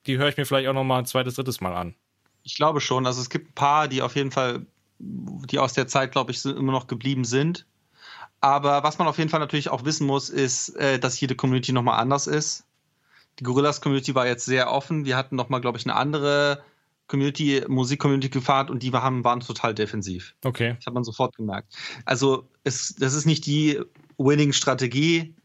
[0.05, 1.95] die höre ich mir vielleicht auch noch mal ein zweites, drittes Mal an.
[2.43, 3.07] Ich glaube schon.
[3.07, 4.65] Also es gibt ein paar, die auf jeden Fall
[4.99, 7.65] die aus der Zeit, glaube ich, immer noch geblieben sind.
[8.41, 11.71] Aber was man auf jeden Fall natürlich auch wissen muss, ist, äh, dass jede Community
[11.71, 12.64] nochmal anders ist.
[13.39, 15.05] Die Gorillas-Community war jetzt sehr offen.
[15.05, 16.63] Wir hatten nochmal, glaube ich, eine andere
[17.07, 20.35] Community, Musik-Community gefahren und die waren, waren total defensiv.
[20.43, 20.75] Okay.
[20.77, 21.75] Das hat man sofort gemerkt.
[22.05, 23.79] Also, es, das ist nicht die
[24.17, 25.35] Winning-Strategie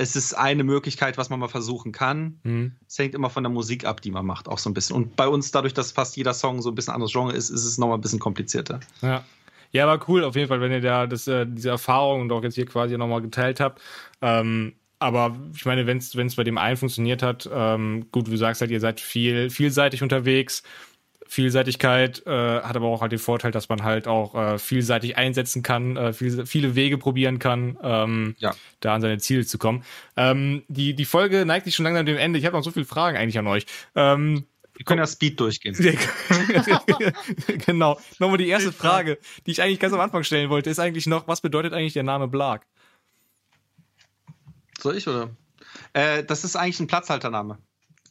[0.00, 2.38] es ist eine Möglichkeit, was man mal versuchen kann.
[2.44, 2.72] Mhm.
[2.86, 4.94] Es hängt immer von der Musik ab, die man macht, auch so ein bisschen.
[4.94, 7.64] Und bei uns, dadurch, dass fast jeder Song so ein bisschen anderes Genre ist, ist
[7.64, 8.80] es nochmal ein bisschen komplizierter.
[9.02, 9.24] Ja.
[9.70, 12.42] Ja, aber cool, auf jeden Fall, wenn ihr da das, äh, diese Erfahrung und auch
[12.42, 13.82] jetzt hier quasi nochmal geteilt habt.
[14.22, 18.60] Ähm, aber ich meine, wenn es bei dem einen funktioniert hat, ähm, gut, du sagst
[18.60, 20.62] halt, ihr seid viel, vielseitig unterwegs.
[21.28, 22.30] Vielseitigkeit äh,
[22.62, 26.12] hat aber auch halt den Vorteil, dass man halt auch äh, vielseitig einsetzen kann, äh,
[26.14, 28.54] viel, viele Wege probieren kann, ähm, ja.
[28.80, 29.84] da an seine Ziele zu kommen.
[30.16, 32.38] Ähm, die, die Folge neigt sich schon langsam dem Ende.
[32.38, 33.66] Ich habe noch so viele Fragen eigentlich an euch.
[33.94, 35.74] Ähm, wir können ja Speed durchgehen.
[37.66, 37.98] genau.
[38.20, 41.26] Nochmal die erste Frage, die ich eigentlich ganz am Anfang stellen wollte, ist eigentlich noch,
[41.26, 42.64] was bedeutet eigentlich der Name Blag?
[44.78, 45.30] Soll ich oder?
[45.92, 47.58] Äh, das ist eigentlich ein Platzhaltername.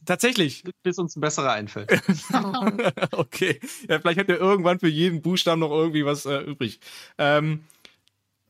[0.06, 0.64] Tatsächlich.
[0.84, 1.92] Bis uns ein besserer einfällt.
[3.12, 3.60] okay.
[3.90, 6.80] Ja, vielleicht hat er irgendwann für jeden Buchstaben noch irgendwie was äh, übrig.
[7.18, 7.64] Ähm,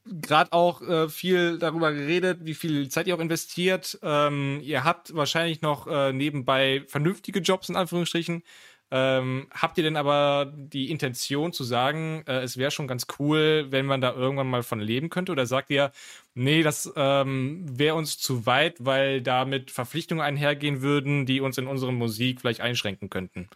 [0.06, 4.00] Gerade auch äh, viel darüber geredet, wie viel Zeit ihr auch investiert.
[4.02, 8.44] Ähm, ihr habt wahrscheinlich noch äh, nebenbei vernünftige Jobs in Anführungsstrichen.
[8.90, 13.68] Ähm, habt ihr denn aber die Intention zu sagen, äh, es wäre schon ganz cool,
[13.70, 15.34] wenn man da irgendwann mal von leben könnte?
[15.34, 15.92] Oder sagt ihr,
[16.36, 21.68] nee, das ähm, wäre uns zu weit, weil damit Verpflichtungen einhergehen würden, die uns in
[21.68, 23.50] unserer Musik vielleicht einschränken könnten?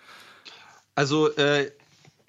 [0.96, 1.72] Also, äh,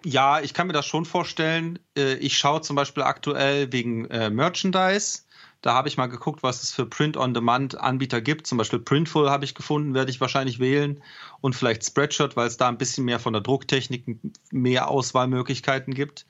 [0.04, 1.80] ja, ich kann mir das schon vorstellen.
[1.96, 5.22] Äh, ich schaue zum Beispiel aktuell wegen äh, Merchandise
[5.62, 8.48] da habe ich mal geguckt, was es für Print-on-Demand-Anbieter gibt.
[8.48, 11.02] Zum Beispiel Printful habe ich gefunden, werde ich wahrscheinlich wählen.
[11.40, 14.18] Und vielleicht Spreadshot, weil es da ein bisschen mehr von der Drucktechnik,
[14.50, 16.26] mehr Auswahlmöglichkeiten gibt.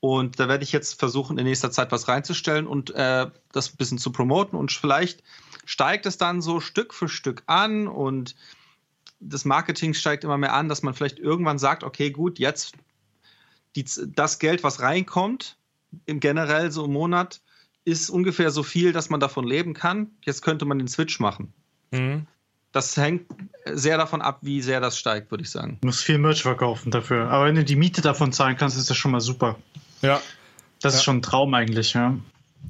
[0.00, 3.76] Und da werde ich jetzt versuchen, in nächster Zeit was reinzustellen und äh, das ein
[3.78, 4.58] bisschen zu promoten.
[4.58, 5.22] Und vielleicht
[5.64, 8.36] steigt es dann so Stück für Stück an und
[9.20, 12.74] das Marketing steigt immer mehr an, dass man vielleicht irgendwann sagt, okay, gut, jetzt
[13.74, 15.56] die, das Geld, was reinkommt,
[16.04, 17.40] im generell so im Monat,
[17.86, 20.10] ist ungefähr so viel, dass man davon leben kann.
[20.22, 21.54] Jetzt könnte man den Switch machen.
[21.92, 22.26] Mhm.
[22.72, 23.30] Das hängt
[23.64, 25.78] sehr davon ab, wie sehr das steigt, würde ich sagen.
[25.80, 27.30] Du musst viel Merch verkaufen dafür.
[27.30, 29.56] Aber wenn du die Miete davon zahlen kannst, ist das schon mal super.
[30.02, 30.20] Ja.
[30.82, 30.98] Das ja.
[30.98, 32.18] ist schon ein Traum eigentlich, ja.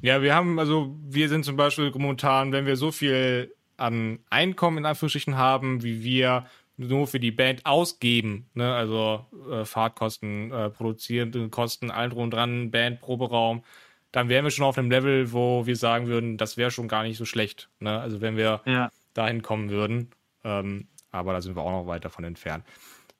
[0.01, 4.77] Ja, wir haben, also wir sind zum Beispiel momentan, wenn wir so viel an Einkommen
[4.77, 6.45] in Anführungsstrichen haben, wie wir
[6.77, 8.73] nur für die Band ausgeben, ne?
[8.73, 13.63] also äh, Fahrtkosten, äh, produzierende Kosten, allen drum und dran, Band, Proberaum,
[14.11, 17.03] dann wären wir schon auf einem Level, wo wir sagen würden, das wäre schon gar
[17.03, 17.69] nicht so schlecht.
[17.79, 17.99] Ne?
[17.99, 18.91] Also wenn wir ja.
[19.13, 20.11] dahin kommen würden.
[20.43, 22.63] Ähm, aber da sind wir auch noch weit davon entfernt.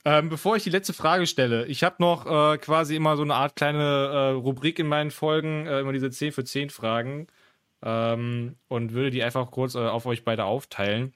[0.06, 3.36] Ähm, bevor ich die letzte Frage stelle, ich habe noch äh, quasi immer so eine
[3.36, 7.28] Art kleine äh, Rubrik in meinen Folgen, äh, immer diese 10 für 10 Fragen.
[7.84, 11.14] Ähm, und würde die einfach kurz äh, auf euch beide aufteilen.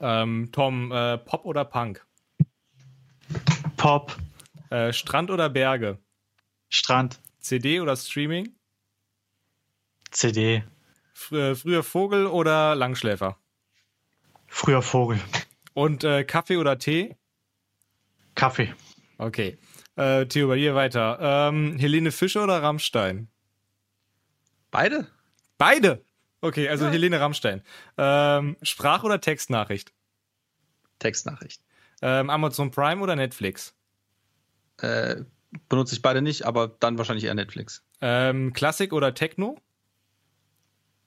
[0.00, 2.06] Ähm, Tom, äh, Pop oder Punk?
[3.76, 4.16] Pop.
[4.70, 5.98] Äh, Strand oder Berge?
[6.68, 7.20] Strand.
[7.40, 8.54] CD oder Streaming?
[10.12, 10.62] CD.
[11.14, 13.38] Fr früher Vogel oder Langschläfer?
[14.46, 15.18] Früher Vogel.
[15.74, 17.16] Und äh, Kaffee oder Tee?
[18.34, 18.74] Kaffee.
[19.18, 19.58] Okay.
[19.96, 21.18] Äh, Theo, bei dir weiter.
[21.20, 23.28] Ähm, Helene Fischer oder Rammstein?
[24.70, 25.06] Beide?
[25.58, 26.04] Beide?
[26.40, 26.90] Okay, also ja.
[26.90, 27.62] Helene Rammstein.
[27.96, 29.92] Ähm, Sprach- oder Textnachricht?
[30.98, 31.62] Textnachricht.
[32.00, 33.74] Ähm, Amazon Prime oder Netflix?
[34.78, 35.24] Äh,
[35.68, 37.84] benutze ich beide nicht, aber dann wahrscheinlich eher Netflix.
[38.00, 39.56] Ähm, Klassik oder Techno?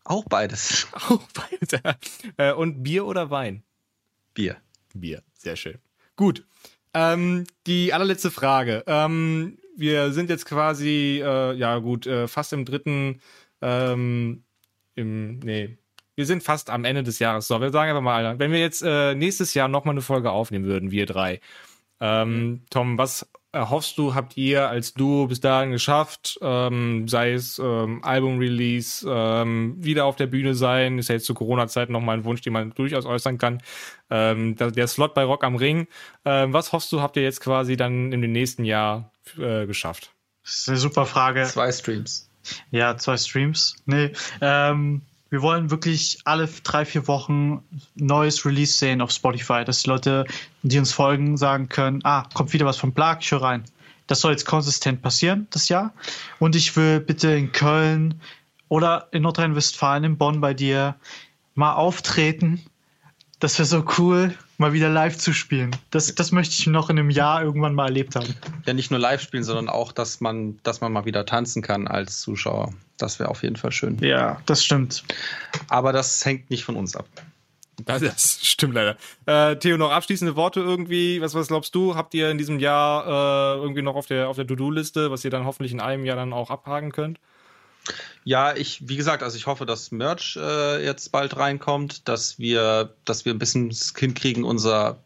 [0.05, 0.87] Auch beides.
[1.09, 1.81] Auch beides.
[2.37, 3.63] äh, und Bier oder Wein?
[4.33, 4.57] Bier.
[4.93, 5.79] Bier, sehr schön.
[6.15, 6.45] Gut.
[6.93, 8.83] Ähm, die allerletzte Frage.
[8.87, 13.19] Ähm, wir sind jetzt quasi, äh, ja gut, äh, fast im dritten
[13.61, 14.43] ähm,
[14.95, 15.77] im, nee,
[16.15, 17.47] wir sind fast am Ende des Jahres.
[17.47, 20.65] So, wir sagen einfach mal, wenn wir jetzt äh, nächstes Jahr nochmal eine Folge aufnehmen
[20.65, 21.41] würden, wir drei.
[21.99, 26.37] Ähm, Tom, was erhoffst du, habt ihr als Duo bis dahin geschafft?
[26.41, 31.33] Ähm, sei es ähm, Album-Release, ähm, wieder auf der Bühne sein, ist ja jetzt zu
[31.33, 33.61] Corona-Zeiten nochmal ein Wunsch, den man durchaus äußern kann.
[34.09, 35.87] Ähm, der Slot bei Rock am Ring.
[36.25, 40.11] Ähm, was hoffst du, habt ihr jetzt quasi dann in dem nächsten Jahr äh, geschafft?
[40.43, 41.43] Das ist eine super Frage.
[41.45, 42.29] Zwei Streams.
[42.69, 43.77] Ja, zwei Streams.
[43.85, 47.63] Nee, ähm, wir wollen wirklich alle drei, vier Wochen
[47.95, 50.25] neues Release sehen auf Spotify, dass die Leute,
[50.61, 53.63] die uns folgen, sagen können, ah, kommt wieder was von Plag, ich höre rein.
[54.07, 55.93] Das soll jetzt konsistent passieren, das Jahr.
[56.39, 58.21] Und ich will bitte in Köln
[58.69, 60.95] oder in Nordrhein-Westfalen, in Bonn bei dir
[61.55, 62.63] mal auftreten.
[63.39, 65.75] Das wäre so cool mal wieder live zu spielen.
[65.91, 68.35] Das, das möchte ich noch in einem Jahr irgendwann mal erlebt haben.
[68.65, 71.87] Ja, nicht nur live spielen, sondern auch, dass man, dass man mal wieder tanzen kann
[71.87, 72.73] als Zuschauer.
[72.97, 73.97] Das wäre auf jeden Fall schön.
[73.99, 75.03] Ja, das stimmt.
[75.67, 77.05] Aber das hängt nicht von uns ab.
[77.83, 78.95] Das, das stimmt leider.
[79.25, 81.19] Äh, Theo, noch abschließende Worte irgendwie.
[81.21, 81.95] Was, was glaubst du?
[81.95, 85.31] Habt ihr in diesem Jahr äh, irgendwie noch auf der, auf der To-Do-Liste, was ihr
[85.31, 87.19] dann hoffentlich in einem Jahr dann auch abhaken könnt?
[88.27, 92.95] Ja, ich, wie gesagt, also ich hoffe, dass Merch äh, jetzt bald reinkommt, dass wir,
[93.05, 94.97] dass wir ein bisschen hinkriegen, unser,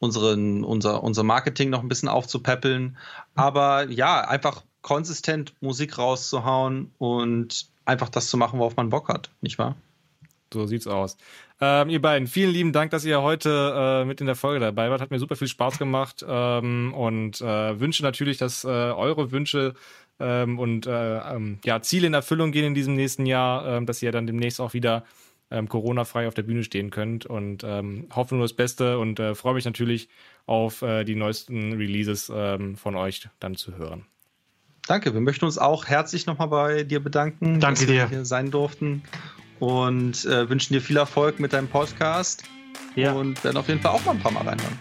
[0.00, 2.96] unseren, unser, unser Marketing noch ein bisschen aufzupäppeln.
[3.36, 9.30] Aber ja, einfach konsistent Musik rauszuhauen und einfach das zu machen, worauf man Bock hat,
[9.40, 9.76] nicht wahr?
[10.52, 11.16] So sieht's aus.
[11.60, 14.90] Ähm, ihr beiden, vielen lieben Dank, dass ihr heute äh, mit in der Folge dabei
[14.90, 15.00] wart.
[15.00, 19.74] Hat mir super viel Spaß gemacht ähm, und äh, wünsche natürlich, dass äh, eure Wünsche
[20.20, 24.02] ähm, und äh, ähm, ja, Ziele in Erfüllung gehen in diesem nächsten Jahr, ähm, dass
[24.02, 25.04] ihr dann demnächst auch wieder
[25.50, 29.34] ähm, Corona-frei auf der Bühne stehen könnt und ähm, hoffe nur das Beste und äh,
[29.34, 30.08] freue mich natürlich
[30.46, 34.06] auf äh, die neuesten Releases ähm, von euch dann zu hören.
[34.86, 37.94] Danke, wir möchten uns auch herzlich nochmal bei dir bedanken, Danke dass dir.
[37.94, 39.02] wir hier sein durften
[39.60, 42.44] und äh, wünschen dir viel Erfolg mit deinem Podcast.
[42.94, 43.12] Ja.
[43.12, 44.78] Und werden auf jeden Fall auch mal ein paar Mal reinhören.